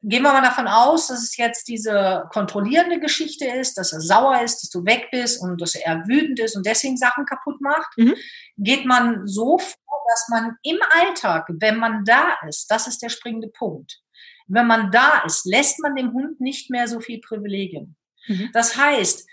Gehen 0.03 0.23
wir 0.23 0.33
mal 0.33 0.41
davon 0.41 0.67
aus, 0.67 1.07
dass 1.07 1.21
es 1.21 1.37
jetzt 1.37 1.67
diese 1.67 2.25
kontrollierende 2.31 2.99
Geschichte 2.99 3.45
ist, 3.45 3.77
dass 3.77 3.93
er 3.93 4.01
sauer 4.01 4.41
ist, 4.41 4.63
dass 4.63 4.69
du 4.69 4.83
weg 4.85 5.09
bist 5.11 5.41
und 5.41 5.61
dass 5.61 5.75
er 5.75 6.07
wütend 6.07 6.39
ist 6.39 6.55
und 6.55 6.65
deswegen 6.65 6.97
Sachen 6.97 7.25
kaputt 7.25 7.61
macht, 7.61 7.97
mhm. 7.97 8.15
geht 8.57 8.85
man 8.85 9.27
so 9.27 9.57
vor, 9.59 10.03
dass 10.09 10.27
man 10.29 10.57
im 10.63 10.77
Alltag, 10.91 11.47
wenn 11.49 11.77
man 11.77 12.03
da 12.03 12.35
ist, 12.47 12.69
das 12.69 12.87
ist 12.87 13.01
der 13.01 13.09
springende 13.09 13.49
Punkt, 13.49 14.01
wenn 14.47 14.67
man 14.67 14.91
da 14.91 15.21
ist, 15.25 15.45
lässt 15.45 15.79
man 15.79 15.95
dem 15.95 16.13
Hund 16.13 16.41
nicht 16.41 16.69
mehr 16.69 16.87
so 16.87 16.99
viel 16.99 17.21
Privilegien. 17.21 17.95
Mhm. 18.27 18.49
Das 18.53 18.75
heißt, 18.75 19.27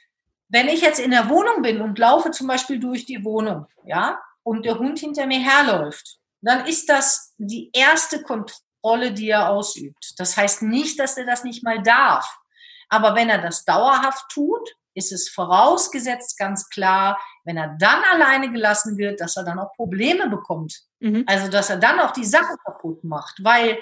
wenn 0.50 0.68
ich 0.68 0.82
jetzt 0.82 1.00
in 1.00 1.10
der 1.10 1.28
Wohnung 1.28 1.62
bin 1.62 1.80
und 1.80 1.98
laufe 1.98 2.30
zum 2.30 2.46
Beispiel 2.46 2.78
durch 2.78 3.04
die 3.06 3.24
Wohnung, 3.24 3.66
ja, 3.84 4.20
und 4.42 4.64
der 4.64 4.78
Hund 4.78 4.98
hinter 4.98 5.26
mir 5.26 5.40
herläuft, 5.40 6.18
dann 6.40 6.66
ist 6.66 6.88
das 6.88 7.34
die 7.38 7.70
erste 7.72 8.22
Kontrolle, 8.22 8.67
die 9.12 9.30
er 9.30 9.50
ausübt. 9.50 10.14
Das 10.18 10.36
heißt 10.36 10.62
nicht, 10.62 10.98
dass 10.98 11.16
er 11.16 11.26
das 11.26 11.44
nicht 11.44 11.62
mal 11.62 11.82
darf. 11.82 12.26
Aber 12.88 13.14
wenn 13.14 13.28
er 13.28 13.42
das 13.42 13.64
dauerhaft 13.64 14.30
tut, 14.30 14.68
ist 14.94 15.12
es 15.12 15.28
vorausgesetzt 15.28 16.38
ganz 16.38 16.68
klar, 16.68 17.18
wenn 17.44 17.56
er 17.56 17.76
dann 17.78 18.02
alleine 18.12 18.50
gelassen 18.50 18.96
wird, 18.98 19.20
dass 19.20 19.36
er 19.36 19.44
dann 19.44 19.58
auch 19.58 19.72
Probleme 19.74 20.28
bekommt. 20.28 20.82
Mhm. 21.00 21.24
Also, 21.26 21.48
dass 21.48 21.70
er 21.70 21.76
dann 21.76 22.00
auch 22.00 22.10
die 22.10 22.24
Sache 22.24 22.56
kaputt 22.64 23.04
macht, 23.04 23.42
weil 23.44 23.78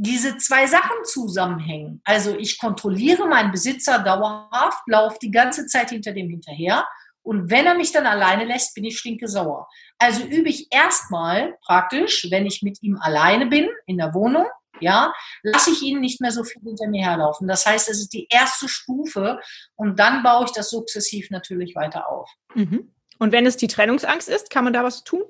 diese 0.00 0.36
zwei 0.36 0.66
Sachen 0.66 1.04
zusammenhängen. 1.04 2.00
Also 2.04 2.36
ich 2.36 2.60
kontrolliere 2.60 3.26
meinen 3.26 3.50
Besitzer 3.50 3.98
dauerhaft, 3.98 4.80
laufe 4.86 5.18
die 5.20 5.32
ganze 5.32 5.66
Zeit 5.66 5.90
hinter 5.90 6.12
dem 6.12 6.30
hinterher 6.30 6.86
und 7.28 7.50
wenn 7.50 7.66
er 7.66 7.74
mich 7.74 7.92
dann 7.92 8.06
alleine 8.06 8.46
lässt, 8.46 8.74
bin 8.74 8.84
ich 8.84 8.98
stinke 8.98 9.28
sauer. 9.28 9.68
Also 9.98 10.24
übe 10.24 10.48
ich 10.48 10.68
erstmal 10.70 11.58
praktisch, 11.60 12.26
wenn 12.30 12.46
ich 12.46 12.62
mit 12.62 12.82
ihm 12.82 12.96
alleine 12.96 13.44
bin 13.44 13.68
in 13.84 13.98
der 13.98 14.14
Wohnung, 14.14 14.46
ja, 14.80 15.12
lasse 15.42 15.72
ich 15.72 15.82
ihn 15.82 16.00
nicht 16.00 16.22
mehr 16.22 16.32
so 16.32 16.42
viel 16.42 16.62
hinter 16.62 16.88
mir 16.88 17.04
herlaufen. 17.04 17.46
Das 17.46 17.66
heißt, 17.66 17.90
es 17.90 18.00
ist 18.00 18.14
die 18.14 18.28
erste 18.30 18.66
Stufe 18.66 19.40
und 19.76 19.98
dann 19.98 20.22
baue 20.22 20.46
ich 20.46 20.52
das 20.52 20.70
sukzessiv 20.70 21.28
natürlich 21.28 21.74
weiter 21.76 22.08
auf. 22.08 22.30
Mhm. 22.54 22.94
Und 23.18 23.32
wenn 23.32 23.44
es 23.44 23.58
die 23.58 23.68
Trennungsangst 23.68 24.30
ist, 24.30 24.48
kann 24.48 24.64
man 24.64 24.72
da 24.72 24.82
was 24.82 25.04
tun? 25.04 25.22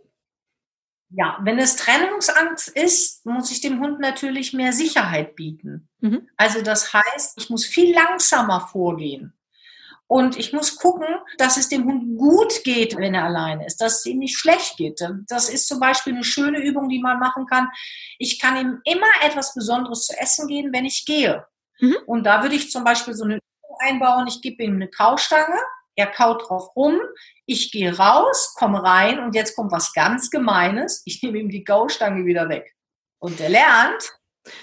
Ja, 1.11 1.39
wenn 1.43 1.59
es 1.59 1.75
Trennungsangst 1.75 2.69
ist, 2.69 3.27
muss 3.27 3.51
ich 3.51 3.61
dem 3.61 3.81
Hund 3.81 3.99
natürlich 3.99 4.53
mehr 4.53 4.73
Sicherheit 4.73 5.35
bieten. 5.35 5.89
Mhm. 5.99 6.29
Also 6.37 6.63
das 6.63 6.93
heißt, 6.95 7.39
ich 7.39 7.51
muss 7.51 7.67
viel 7.67 7.93
langsamer 7.93 8.69
vorgehen. 8.69 9.33
Und 10.09 10.38
ich 10.38 10.53
muss 10.53 10.77
gucken, 10.77 11.07
dass 11.37 11.57
es 11.57 11.68
dem 11.68 11.85
Hund 11.85 12.18
gut 12.18 12.64
geht, 12.64 12.97
wenn 12.97 13.14
er 13.14 13.25
alleine 13.25 13.66
ist, 13.66 13.81
dass 13.81 14.01
es 14.01 14.07
ihm 14.07 14.18
nicht 14.18 14.37
schlecht 14.37 14.77
geht. 14.79 15.01
Das 15.29 15.49
ist 15.49 15.68
zum 15.68 15.81
Beispiel 15.81 16.14
eine 16.14 16.25
schöne 16.25 16.61
Übung, 16.61 16.88
die 16.88 17.01
man 17.01 17.18
machen 17.18 17.47
kann. 17.47 17.68
Ich 18.18 18.40
kann 18.40 18.57
ihm 18.57 18.81
immer 18.85 19.07
etwas 19.23 19.55
Besonderes 19.55 20.07
zu 20.07 20.18
essen 20.18 20.49
geben, 20.49 20.73
wenn 20.73 20.87
ich 20.87 21.05
gehe. 21.05 21.44
Mhm. 21.79 21.97
Und 22.07 22.25
da 22.25 22.42
würde 22.42 22.57
ich 22.57 22.71
zum 22.71 22.85
Beispiel 22.85 23.14
so 23.14 23.25
eine 23.25 23.37
Übung 23.37 23.77
einbauen. 23.81 24.27
Ich 24.27 24.40
gebe 24.40 24.64
ihm 24.64 24.77
eine 24.77 24.88
Kaustange 24.88 25.59
er 25.99 26.07
kaut 26.07 26.49
drauf 26.49 26.77
rum, 26.77 27.01
ich 27.44 27.73
gehe 27.73 27.97
raus, 27.97 28.55
komme 28.57 28.83
rein 28.83 29.18
und 29.18 29.35
jetzt 29.35 29.57
kommt 29.57 29.73
was 29.73 29.92
ganz 29.92 30.31
Gemeines. 30.31 31.03
Ich 31.07 31.23
nehme 31.23 31.38
ihm 31.38 31.51
die 31.51 31.64
Gaustange 31.64 32.25
wieder 32.25 32.49
weg. 32.49 32.77
Und 33.18 33.40
er 33.40 33.49
lernt, 33.49 34.12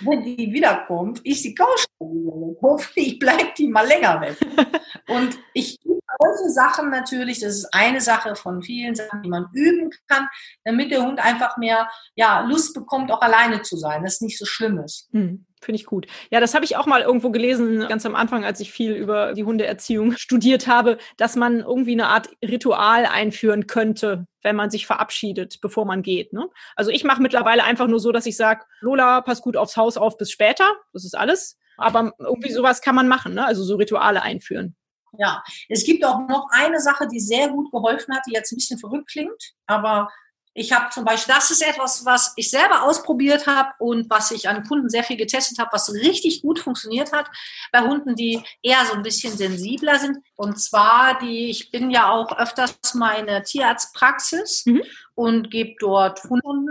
wenn 0.01 0.23
die 0.23 0.51
wiederkommt, 0.51 1.25
ist 1.25 1.43
die 1.43 1.55
wieder 1.99 2.47
weg. 2.47 2.57
Hoffentlich 2.61 3.19
bleibt 3.19 3.57
die 3.57 3.67
mal 3.67 3.87
länger 3.87 4.21
weg. 4.21 4.37
Und 5.07 5.37
ich 5.53 5.79
solche 6.19 6.49
Sachen 6.51 6.89
natürlich, 6.89 7.39
das 7.39 7.55
ist 7.55 7.73
eine 7.73 8.01
Sache 8.01 8.35
von 8.35 8.61
vielen 8.61 8.95
Sachen, 8.95 9.21
die 9.21 9.29
man 9.29 9.47
üben 9.53 9.89
kann, 10.07 10.27
damit 10.63 10.91
der 10.91 11.03
Hund 11.03 11.19
einfach 11.19 11.57
mehr 11.57 11.89
ja, 12.15 12.41
Lust 12.41 12.73
bekommt, 12.73 13.11
auch 13.11 13.21
alleine 13.21 13.61
zu 13.61 13.77
sein, 13.77 14.03
dass 14.03 14.15
es 14.15 14.21
nicht 14.21 14.37
so 14.37 14.45
schlimm 14.45 14.79
ist. 14.79 15.09
Hm. 15.11 15.45
Finde 15.61 15.79
ich 15.79 15.85
gut. 15.87 16.05
Ja, 16.29 16.39
das 16.39 16.53
habe 16.53 16.63
ich 16.63 16.77
auch 16.77 16.85
mal 16.85 17.01
irgendwo 17.01 17.31
gelesen, 17.31 17.87
ganz 17.87 18.05
am 18.05 18.13
Anfang, 18.13 18.45
als 18.45 18.59
ich 18.59 18.71
viel 18.71 18.91
über 18.91 19.33
die 19.33 19.45
Hundeerziehung 19.45 20.11
studiert 20.17 20.67
habe, 20.67 20.99
dass 21.17 21.35
man 21.35 21.61
irgendwie 21.61 21.93
eine 21.93 22.07
Art 22.07 22.29
Ritual 22.43 23.05
einführen 23.07 23.65
könnte, 23.65 24.27
wenn 24.43 24.55
man 24.55 24.69
sich 24.69 24.85
verabschiedet, 24.85 25.59
bevor 25.61 25.85
man 25.85 26.03
geht. 26.03 26.33
Ne? 26.33 26.47
Also 26.75 26.91
ich 26.91 27.03
mache 27.03 27.21
mittlerweile 27.21 27.63
einfach 27.63 27.87
nur 27.87 27.99
so, 27.99 28.11
dass 28.11 28.27
ich 28.27 28.37
sage, 28.37 28.63
Lola, 28.79 29.21
pass 29.21 29.41
gut 29.41 29.57
aufs 29.57 29.75
Haus 29.75 29.97
auf, 29.97 30.17
bis 30.17 30.29
später. 30.29 30.71
Das 30.93 31.03
ist 31.03 31.17
alles. 31.17 31.57
Aber 31.77 32.13
irgendwie 32.19 32.51
sowas 32.51 32.81
kann 32.81 32.95
man 32.95 33.07
machen, 33.07 33.33
ne? 33.33 33.45
also 33.45 33.63
so 33.63 33.75
Rituale 33.75 34.21
einführen. 34.21 34.75
Ja, 35.17 35.43
es 35.69 35.83
gibt 35.83 36.03
auch 36.05 36.27
noch 36.27 36.47
eine 36.51 36.79
Sache, 36.79 37.07
die 37.07 37.19
sehr 37.19 37.49
gut 37.49 37.71
geholfen 37.71 38.15
hat, 38.15 38.23
die 38.27 38.33
jetzt 38.33 38.51
ein 38.51 38.57
bisschen 38.57 38.79
verrückt 38.79 39.09
klingt, 39.09 39.53
aber 39.67 40.09
ich 40.57 40.71
habe 40.71 40.89
zum 40.89 41.03
Beispiel, 41.03 41.35
das 41.35 41.51
ist 41.51 41.61
etwas, 41.61 42.05
was 42.05 42.31
ich 42.37 42.49
selber 42.49 42.83
ausprobiert 42.83 43.45
habe 43.45 43.71
und 43.77 44.09
was 44.09 44.31
ich 44.31 44.47
an 44.47 44.63
Kunden 44.63 44.89
sehr 44.89 45.03
viel 45.03 45.17
getestet 45.17 45.59
habe, 45.59 45.69
was 45.73 45.93
richtig 45.93 46.41
gut 46.41 46.59
funktioniert 46.59 47.11
hat 47.11 47.29
bei 47.73 47.81
Hunden, 47.81 48.15
die 48.15 48.41
eher 48.63 48.85
so 48.85 48.93
ein 48.93 49.03
bisschen 49.03 49.35
sensibler 49.35 49.99
sind. 49.99 50.17
Und 50.37 50.57
zwar 50.57 51.19
die, 51.19 51.49
ich 51.49 51.71
bin 51.71 51.91
ja 51.91 52.09
auch 52.09 52.37
öfters 52.37 52.77
meine 52.93 53.43
Tierarztpraxis 53.43 54.65
mhm. 54.65 54.83
und 55.13 55.51
gebe 55.51 55.75
dort 55.77 56.23
Hunden. 56.23 56.69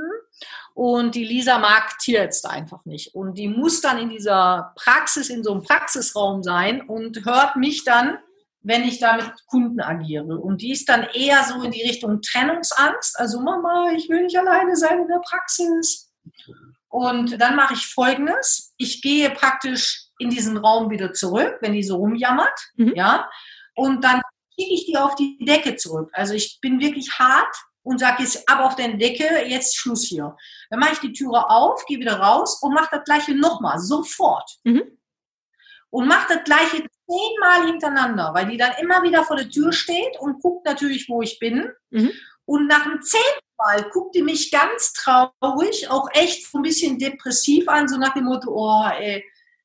Und 0.73 1.15
die 1.15 1.25
Lisa 1.25 1.59
mag 1.59 1.99
Tierärzte 1.99 2.49
einfach 2.49 2.87
nicht. 2.87 3.15
Und 3.15 3.37
die 3.37 3.49
muss 3.49 3.83
dann 3.83 3.99
in 3.99 4.09
dieser 4.09 4.73
Praxis, 4.77 5.29
in 5.29 5.45
so 5.45 5.53
einem 5.53 5.63
Praxisraum 5.63 6.43
sein 6.43 6.81
und 6.81 7.27
hört 7.27 7.57
mich 7.57 7.85
dann 7.85 8.19
wenn 8.65 8.83
ich 8.83 8.99
da 8.99 9.17
mit 9.17 9.31
Kunden 9.47 9.81
agiere. 9.81 10.39
Und 10.39 10.63
die 10.63 10.73
ist 10.73 10.89
dann 10.89 11.05
eher 11.13 11.45
so 11.45 11.63
in 11.63 11.71
die 11.71 11.83
Richtung 11.83 12.21
Trennungsangst. 12.23 13.19
Also 13.21 13.41
Mama, 13.41 13.93
ich 13.95 14.09
will 14.09 14.23
nicht 14.23 14.39
alleine 14.39 14.75
sein 14.75 15.01
in 15.01 15.07
der 15.09 15.21
Praxis. 15.21 16.11
Und 16.89 17.41
dann 17.41 17.57
mache 17.57 17.75
ich 17.75 17.87
Folgendes. 17.87 18.75
Ich 18.79 19.03
gehe 19.03 19.31
praktisch 19.31 20.09
in 20.19 20.31
diesen 20.31 20.57
Raum 20.57 20.91
wieder 20.91 21.13
zurück, 21.13 21.59
wenn 21.61 21.75
die 21.75 21.83
so 21.83 21.97
rumjammert. 21.97 22.59
Mhm. 22.77 22.95
Ja. 22.97 23.29
Und 23.75 24.03
dann 24.03 24.23
schicke 24.59 24.75
ich 24.75 24.87
die 24.87 24.97
auf 24.97 25.15
die 25.15 25.37
Decke 25.45 25.77
zurück. 25.77 26.11
Also 26.15 26.33
ich 26.33 26.59
bin 26.63 26.81
wirklich 26.81 27.19
hart 27.19 27.55
und 27.83 27.99
sage 27.99 28.23
jetzt 28.23 28.49
ab 28.49 28.61
auf 28.61 28.77
den 28.77 28.99
Decke, 28.99 29.45
jetzt 29.47 29.77
Schluss 29.77 30.05
hier. 30.05 30.37
Dann 30.71 30.81
mache 30.81 30.95
ich 30.95 31.01
die 31.01 31.13
Türe 31.13 31.51
auf, 31.51 31.85
gehe 31.85 31.99
wieder 31.99 32.19
raus 32.19 32.61
und 32.63 32.73
mache 32.73 32.97
das 32.97 33.05
gleiche 33.05 33.35
nochmal, 33.35 33.79
sofort. 33.79 34.51
Mhm. 34.65 34.99
Und 35.91 36.09
mache 36.09 36.35
das 36.35 36.45
gleiche 36.45 36.87
zehnmal 37.07 37.67
hintereinander, 37.67 38.33
weil 38.35 38.49
die 38.49 38.57
dann 38.57 38.73
immer 38.81 39.03
wieder 39.03 39.25
vor 39.25 39.37
der 39.37 39.49
Tür 39.49 39.73
steht 39.73 40.19
und 40.21 40.41
guckt 40.41 40.67
natürlich, 40.67 41.09
wo 41.09 41.23
ich 41.23 41.39
bin. 41.39 41.71
Mhm. 41.91 42.13
Und 42.47 42.67
nach 42.67 42.85
dem 42.85 43.01
zehnten 43.03 43.41
Mal 43.57 43.89
guckt 43.91 44.15
die 44.15 44.23
mich 44.23 44.51
ganz 44.51 44.93
traurig, 44.93 45.89
auch 45.89 46.09
echt 46.13 46.51
so 46.51 46.59
ein 46.59 46.63
bisschen 46.63 46.99
depressiv 46.99 47.69
an, 47.69 47.89
so 47.89 47.97
nach 47.97 48.15
dem 48.15 48.25
Motto, 48.25 48.51
oh, 48.53 48.89
ey, 48.99 49.25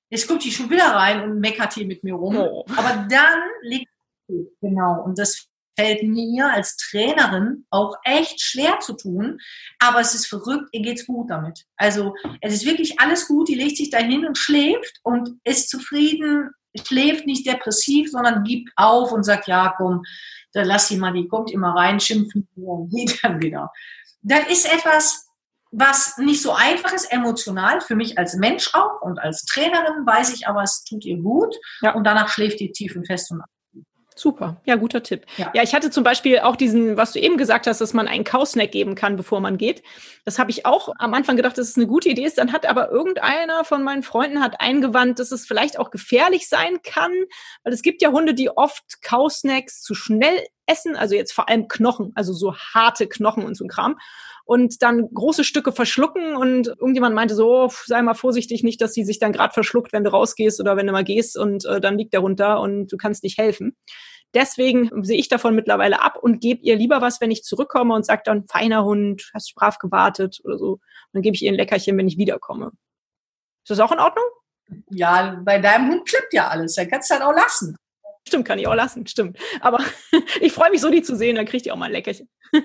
jetzt 0.10 0.28
kommt 0.28 0.44
die 0.44 0.52
schon 0.52 0.70
wieder 0.70 0.86
rein 0.86 1.24
und 1.24 1.40
meckert 1.40 1.74
hier 1.74 1.86
mit 1.86 2.04
mir 2.04 2.14
rum. 2.14 2.38
Oh. 2.38 2.66
Aber 2.78 3.08
dann 3.10 3.40
liegt 3.62 3.90
genau. 4.62 5.04
Und 5.04 5.18
das 5.18 5.48
fällt 5.78 6.04
mir 6.04 6.52
als 6.52 6.76
Trainerin 6.76 7.66
auch 7.70 7.96
echt 8.04 8.42
schwer 8.42 8.80
zu 8.80 8.94
tun. 8.94 9.40
Aber 9.80 10.02
es 10.02 10.14
ist 10.14 10.28
verrückt, 10.28 10.70
ihr 10.72 10.82
geht's 10.82 11.06
gut 11.06 11.30
damit. 11.30 11.66
Also 11.78 12.16
es 12.42 12.54
ist 12.54 12.66
wirklich 12.66 13.00
alles 13.00 13.28
gut. 13.28 13.48
Die 13.48 13.56
legt 13.56 13.78
sich 13.78 13.90
dahin 13.90 14.26
und 14.26 14.38
schläft 14.38 15.00
und 15.04 15.40
ist 15.44 15.70
zufrieden 15.70 16.52
schläft 16.86 17.26
nicht 17.26 17.48
depressiv, 17.48 18.12
sondern 18.12 18.44
gibt 18.44 18.72
auf 18.76 19.12
und 19.12 19.24
sagt, 19.24 19.48
ja, 19.48 19.74
komm, 19.78 20.04
da 20.54 20.64
lass 20.64 20.88
sie 20.88 20.98
mal, 20.98 21.14
die 21.14 21.28
kommt 21.28 21.52
immer 21.52 21.76
rein, 21.76 22.00
schimpfen 22.00 22.48
und 22.56 22.90
geht 22.96 23.24
dann 23.24 23.42
wieder. 23.42 23.72
Das 24.22 24.48
ist 24.50 24.66
etwas, 24.66 25.28
was 25.72 26.18
nicht 26.18 26.42
so 26.42 26.52
einfach 26.52 26.94
ist, 26.94 27.12
emotional, 27.12 27.82
für 27.82 27.96
mich 27.96 28.18
als 28.18 28.36
Mensch 28.36 28.74
auch 28.74 29.02
und 29.02 29.20
als 29.20 29.46
Trainerin 29.46 30.06
weiß 30.06 30.34
ich, 30.34 30.48
aber 30.48 30.64
es 30.64 30.84
tut 30.84 31.06
ihr 31.06 31.18
gut 31.18 31.56
ja. 31.82 31.94
und 31.94 32.06
danach 32.06 32.30
schläft 32.30 32.60
die 32.60 32.72
tief 32.72 32.96
und 32.96 33.06
fest 33.06 33.32
und 33.32 33.44
Super, 34.16 34.62
ja, 34.66 34.76
guter 34.76 35.02
Tipp. 35.02 35.26
Ja. 35.38 35.52
ja. 35.54 35.64
ich 35.64 35.74
hatte 35.74 35.92
zum 35.92 36.04
Beispiel 36.04 36.40
auch 36.40 36.58
diesen, 36.58 36.98
was 36.98 37.14
du 37.14 37.20
eben 37.20 37.38
gesagt 37.38 37.68
hast, 37.68 37.80
dass 37.80 37.94
man 37.94 38.08
einen 38.08 38.26
Kausnack 38.26 38.72
geben 38.72 38.96
kann, 38.96 39.16
bevor 39.16 39.40
man 39.40 39.58
geht. 39.58 39.82
Das 40.26 40.40
habe 40.40 40.52
ich 40.52 40.66
auch 40.66 40.94
am 40.98 41.14
Anfang 41.14 41.38
gedacht, 41.38 41.58
dass 41.58 41.70
es 41.70 41.78
eine 41.78 41.88
gute 41.88 42.10
Idee 42.10 42.26
ist. 42.26 42.38
Dann 42.38 42.52
hat 42.52 42.66
aber 42.66 42.90
irgendeiner 42.92 43.64
von 43.64 43.82
meinen 43.82 44.04
Freunden 44.04 44.42
hat 44.42 44.60
eingewandt, 44.60 45.20
dass 45.20 45.32
es 45.32 45.46
vielleicht 45.48 45.80
auch 45.80 45.90
gefährlich 45.90 46.50
sein 46.50 46.82
kann, 46.84 47.12
weil 47.64 47.72
es 47.72 47.82
gibt 47.82 48.02
ja 48.02 48.12
Hunde, 48.12 48.34
die 48.34 48.50
oft 48.50 49.02
Kausnacks 49.02 49.82
zu 49.82 49.96
schnell 49.96 50.46
essen, 50.66 50.96
also 50.96 51.16
jetzt 51.16 51.32
vor 51.32 51.50
allem 51.50 51.68
Knochen, 51.68 52.12
also 52.16 52.34
so 52.34 52.56
harte 52.56 53.08
Knochen 53.08 53.46
und 53.46 53.56
so 53.56 53.64
ein 53.64 53.70
Kram 53.70 53.98
und 54.50 54.82
dann 54.82 55.14
große 55.14 55.44
Stücke 55.44 55.72
verschlucken 55.72 56.36
und 56.36 56.70
irgendjemand 56.70 57.14
meinte 57.14 57.36
so, 57.36 57.66
oh, 57.66 57.72
sei 57.86 58.02
mal 58.02 58.16
vorsichtig, 58.16 58.64
nicht, 58.64 58.82
dass 58.82 58.96
sie 58.96 59.04
sich 59.04 59.20
dann 59.20 59.32
gerade 59.32 59.54
verschluckt, 59.54 59.94
wenn 59.94 60.04
du 60.04 60.10
rausgehst 60.10 60.60
oder 60.60 60.76
wenn 60.76 60.88
du 60.88 60.92
mal 60.92 61.04
gehst 61.04 61.38
und 61.38 61.66
äh, 61.66 61.80
dann 61.80 62.00
liegt 62.00 62.14
der 62.14 62.22
runter 62.22 62.60
und 62.60 62.92
du 62.92 62.98
kannst 62.98 63.22
nicht 63.22 63.38
helfen. 63.38 63.78
Deswegen 64.34 65.04
sehe 65.04 65.20
ich 65.20 65.30
davon 65.30 65.54
mittlerweile 65.54 66.02
ab 66.02 66.18
und 66.20 66.42
gebe 66.42 66.64
ihr 66.64 66.76
lieber 66.78 67.00
was, 67.00 67.22
wenn 67.22 67.30
ich 67.30 67.44
zurückkomme 67.44 67.94
und 67.94 68.08
sage 68.08 68.24
dann, 68.26 68.48
feiner 68.48 68.84
Hund, 68.86 69.30
hast 69.36 69.54
brav 69.54 69.78
gewartet 69.78 70.40
oder 70.44 70.58
so. 70.58 70.72
Und 70.72 70.82
dann 71.14 71.22
gebe 71.22 71.36
ich 71.36 71.44
ihr 71.44 71.52
ein 71.52 71.56
Leckerchen, 71.56 71.96
wenn 71.96 72.08
ich 72.08 72.18
wiederkomme. 72.18 72.72
Ist 73.64 73.70
das 73.70 73.80
auch 73.80 73.92
in 73.92 74.00
Ordnung? 74.00 74.26
Ja, 74.90 75.40
bei 75.46 75.60
deinem 75.60 75.92
Hund 75.92 76.10
klappt 76.10 76.34
ja 76.34 76.48
alles. 76.48 76.74
Dann 76.74 76.90
kannst 76.90 77.12
du 77.12 77.14
dann 77.14 77.22
auch 77.22 77.36
lassen. 77.36 77.76
Stimmt, 78.28 78.46
kann 78.46 78.58
ich 78.58 78.68
auch 78.68 78.74
lassen, 78.74 79.06
stimmt. 79.06 79.38
Aber 79.62 79.78
ich 80.42 80.54
freue 80.54 80.72
mich 80.72 80.82
so, 80.82 80.90
die 80.90 81.04
zu 81.04 81.16
sehen, 81.16 81.36
dann 81.36 81.46
kriegt 81.46 81.68
ihr 81.68 81.74
auch 81.76 81.78
mal 81.78 81.86
ein 81.86 81.92
Leckerchen. 81.92 82.28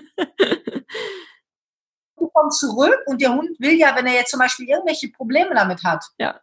kommt 2.28 2.54
zurück 2.54 2.98
und 3.06 3.20
der 3.20 3.34
Hund 3.34 3.58
will 3.58 3.74
ja, 3.78 3.94
wenn 3.96 4.06
er 4.06 4.14
jetzt 4.14 4.30
zum 4.30 4.40
Beispiel 4.40 4.68
irgendwelche 4.68 5.08
Probleme 5.08 5.54
damit 5.54 5.82
hat, 5.84 6.04
ja. 6.18 6.40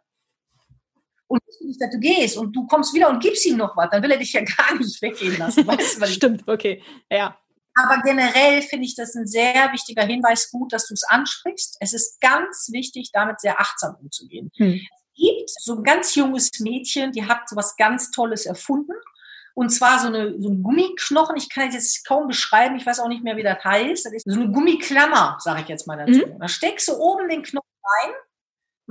und 1.26 1.40
nicht, 1.60 1.80
dass 1.80 1.90
du 1.90 1.98
gehst 1.98 2.36
und 2.36 2.52
du 2.52 2.66
kommst 2.66 2.94
wieder 2.94 3.08
und 3.08 3.22
gibst 3.22 3.46
ihm 3.46 3.56
noch 3.56 3.76
was, 3.76 3.90
dann 3.90 4.02
will 4.02 4.10
er 4.10 4.18
dich 4.18 4.32
ja 4.32 4.42
gar 4.56 4.74
nicht 4.76 5.00
weggehen 5.00 5.38
lassen. 5.38 5.66
Weißt 5.66 6.00
du, 6.00 6.06
Stimmt, 6.06 6.48
okay, 6.48 6.82
ja. 7.10 7.36
Aber 7.74 8.02
generell 8.02 8.60
finde 8.62 8.84
ich 8.84 8.94
das 8.94 9.14
ein 9.14 9.26
sehr 9.26 9.72
wichtiger 9.72 10.04
Hinweis, 10.04 10.50
gut, 10.50 10.72
dass 10.72 10.86
du 10.88 10.94
es 10.94 11.04
ansprichst. 11.04 11.78
Es 11.80 11.94
ist 11.94 12.20
ganz 12.20 12.68
wichtig, 12.70 13.10
damit 13.12 13.40
sehr 13.40 13.58
achtsam 13.58 13.96
umzugehen. 14.00 14.50
Hm. 14.56 14.74
Es 14.74 15.14
gibt 15.14 15.50
so 15.50 15.76
ein 15.76 15.82
ganz 15.82 16.14
junges 16.14 16.50
Mädchen, 16.60 17.12
die 17.12 17.24
hat 17.24 17.48
so 17.48 17.56
was 17.56 17.76
ganz 17.76 18.10
Tolles 18.10 18.44
erfunden. 18.44 18.92
Und 19.54 19.70
zwar 19.70 19.98
so 19.98 20.08
eine, 20.08 20.40
so 20.40 20.48
ein 20.48 20.62
Gummiknochen, 20.62 21.36
ich 21.36 21.50
kann 21.50 21.68
es 21.68 21.74
jetzt 21.74 22.06
kaum 22.06 22.26
beschreiben, 22.26 22.76
ich 22.76 22.86
weiß 22.86 23.00
auch 23.00 23.08
nicht 23.08 23.22
mehr, 23.22 23.36
wie 23.36 23.42
das 23.42 23.62
heißt. 23.62 24.06
Das 24.06 24.12
ist 24.12 24.24
so 24.26 24.40
eine 24.40 24.50
Gummiklammer, 24.50 25.36
sage 25.40 25.62
ich 25.62 25.68
jetzt 25.68 25.86
mal 25.86 25.98
dazu. 25.98 26.26
Mhm. 26.26 26.38
Da 26.38 26.48
steckst 26.48 26.88
du 26.88 26.94
oben 26.94 27.28
den 27.28 27.42
Knochen 27.42 27.68
rein 27.84 28.12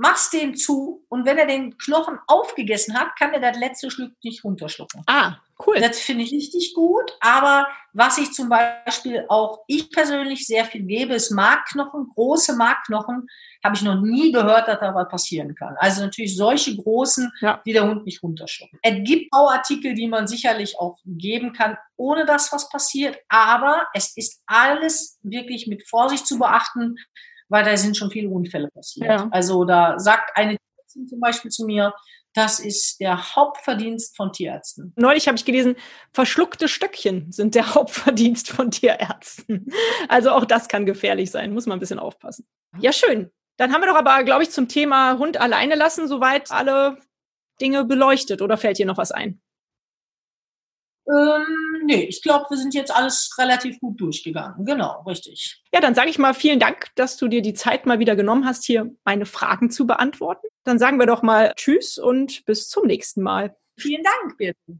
machst 0.02 0.32
den 0.32 0.56
zu 0.56 1.04
und 1.08 1.24
wenn 1.24 1.38
er 1.38 1.46
den 1.46 1.78
Knochen 1.78 2.18
aufgegessen 2.26 2.98
hat, 2.98 3.16
kann 3.16 3.32
er 3.32 3.40
das 3.40 3.56
letzte 3.56 3.88
Stück 3.88 4.12
nicht 4.24 4.42
runterschlucken. 4.42 5.04
Ah, 5.06 5.36
cool. 5.64 5.78
Das 5.78 6.00
finde 6.00 6.24
ich 6.24 6.32
richtig 6.32 6.74
gut. 6.74 7.12
Aber 7.20 7.68
was 7.92 8.18
ich 8.18 8.32
zum 8.32 8.48
Beispiel 8.48 9.24
auch 9.28 9.60
ich 9.68 9.92
persönlich 9.92 10.44
sehr 10.44 10.64
viel 10.64 10.82
gebe, 10.82 11.14
ist 11.14 11.30
Markknochen, 11.30 12.08
große 12.16 12.56
Markknochen. 12.56 13.28
Habe 13.62 13.76
ich 13.76 13.82
noch 13.82 14.00
nie 14.00 14.32
gehört, 14.32 14.66
dass 14.66 14.80
da 14.80 14.92
was 14.92 15.08
passieren 15.08 15.54
kann. 15.54 15.76
Also 15.78 16.02
natürlich 16.02 16.36
solche 16.36 16.76
großen, 16.76 17.30
ja. 17.40 17.62
die 17.64 17.72
der 17.72 17.88
Hund 17.88 18.04
nicht 18.04 18.24
runterschluckt. 18.24 18.74
Es 18.82 18.94
gibt 19.04 19.30
Bauartikel, 19.30 19.94
die 19.94 20.08
man 20.08 20.26
sicherlich 20.26 20.80
auch 20.80 20.98
geben 21.06 21.52
kann, 21.52 21.76
ohne 21.96 22.26
dass 22.26 22.52
was 22.52 22.68
passiert. 22.68 23.18
Aber 23.28 23.86
es 23.94 24.16
ist 24.16 24.42
alles 24.46 25.20
wirklich 25.22 25.68
mit 25.68 25.88
Vorsicht 25.88 26.26
zu 26.26 26.40
beachten 26.40 26.96
weil 27.52 27.64
da 27.64 27.76
sind 27.76 27.96
schon 27.96 28.10
viele 28.10 28.28
Unfälle 28.30 28.68
passiert. 28.68 29.08
Ja. 29.08 29.28
Also 29.30 29.64
da 29.64 29.98
sagt 29.98 30.36
eine 30.36 30.56
Tierärztin 30.56 31.06
zum 31.06 31.20
Beispiel 31.20 31.50
zu 31.50 31.64
mir, 31.66 31.94
das 32.34 32.60
ist 32.60 32.98
der 32.98 33.36
Hauptverdienst 33.36 34.16
von 34.16 34.32
Tierärzten. 34.32 34.94
Neulich 34.96 35.28
habe 35.28 35.36
ich 35.36 35.44
gelesen, 35.44 35.76
verschluckte 36.14 36.66
Stöckchen 36.66 37.30
sind 37.30 37.54
der 37.54 37.74
Hauptverdienst 37.74 38.48
von 38.48 38.70
Tierärzten. 38.70 39.70
Also 40.08 40.30
auch 40.30 40.46
das 40.46 40.68
kann 40.68 40.86
gefährlich 40.86 41.30
sein, 41.30 41.52
muss 41.52 41.66
man 41.66 41.76
ein 41.76 41.80
bisschen 41.80 41.98
aufpassen. 41.98 42.46
Ja, 42.78 42.92
schön. 42.92 43.30
Dann 43.58 43.72
haben 43.72 43.82
wir 43.82 43.88
doch 43.88 43.96
aber, 43.96 44.24
glaube 44.24 44.42
ich, 44.42 44.50
zum 44.50 44.66
Thema 44.66 45.18
Hund 45.18 45.38
alleine 45.38 45.74
lassen, 45.74 46.08
soweit 46.08 46.50
alle 46.50 46.96
Dinge 47.60 47.84
beleuchtet. 47.84 48.40
Oder 48.40 48.56
fällt 48.56 48.78
dir 48.78 48.86
noch 48.86 48.96
was 48.96 49.12
ein? 49.12 49.42
Ähm, 51.08 51.82
nee, 51.84 52.04
ich 52.04 52.22
glaube, 52.22 52.46
wir 52.50 52.56
sind 52.56 52.74
jetzt 52.74 52.94
alles 52.94 53.34
relativ 53.38 53.80
gut 53.80 54.00
durchgegangen. 54.00 54.64
Genau, 54.64 55.02
richtig. 55.02 55.62
Ja, 55.72 55.80
dann 55.80 55.94
sage 55.94 56.10
ich 56.10 56.18
mal 56.18 56.32
vielen 56.32 56.60
Dank, 56.60 56.88
dass 56.94 57.16
du 57.16 57.28
dir 57.28 57.42
die 57.42 57.54
Zeit 57.54 57.86
mal 57.86 57.98
wieder 57.98 58.14
genommen 58.14 58.46
hast, 58.46 58.64
hier 58.64 58.94
meine 59.04 59.26
Fragen 59.26 59.70
zu 59.70 59.86
beantworten. 59.86 60.46
Dann 60.64 60.78
sagen 60.78 60.98
wir 60.98 61.06
doch 61.06 61.22
mal 61.22 61.52
Tschüss 61.56 61.98
und 61.98 62.44
bis 62.44 62.68
zum 62.68 62.86
nächsten 62.86 63.22
Mal. 63.22 63.56
Vielen 63.76 64.02
Dank, 64.04 64.38
Birte. 64.38 64.78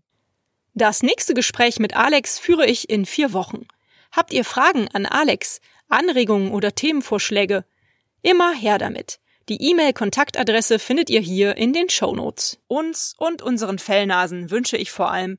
Das 0.75 1.03
nächste 1.03 1.35
Gespräch 1.35 1.81
mit 1.81 1.97
Alex 1.97 2.39
führe 2.39 2.67
ich 2.67 2.89
in 2.89 3.05
vier 3.05 3.33
Wochen. 3.33 3.67
Habt 4.13 4.33
ihr 4.33 4.45
Fragen 4.45 4.89
an 4.93 5.07
Alex, 5.07 5.61
Anregungen 5.89 6.53
oder 6.53 6.75
Themenvorschläge? 6.75 7.65
Immer 8.23 8.55
her 8.55 8.79
damit. 8.79 9.19
Die 9.49 9.71
E-Mail-Kontaktadresse 9.71 10.79
findet 10.79 11.11
ihr 11.11 11.21
hier 11.21 11.57
in 11.57 11.73
den 11.73 11.91
Show 11.91 12.15
Notes. 12.15 12.61
Uns 12.69 13.15
und 13.19 13.43
unseren 13.43 13.79
Fellnasen 13.79 14.51
wünsche 14.51 14.77
ich 14.77 14.93
vor 14.93 15.11
allem 15.11 15.39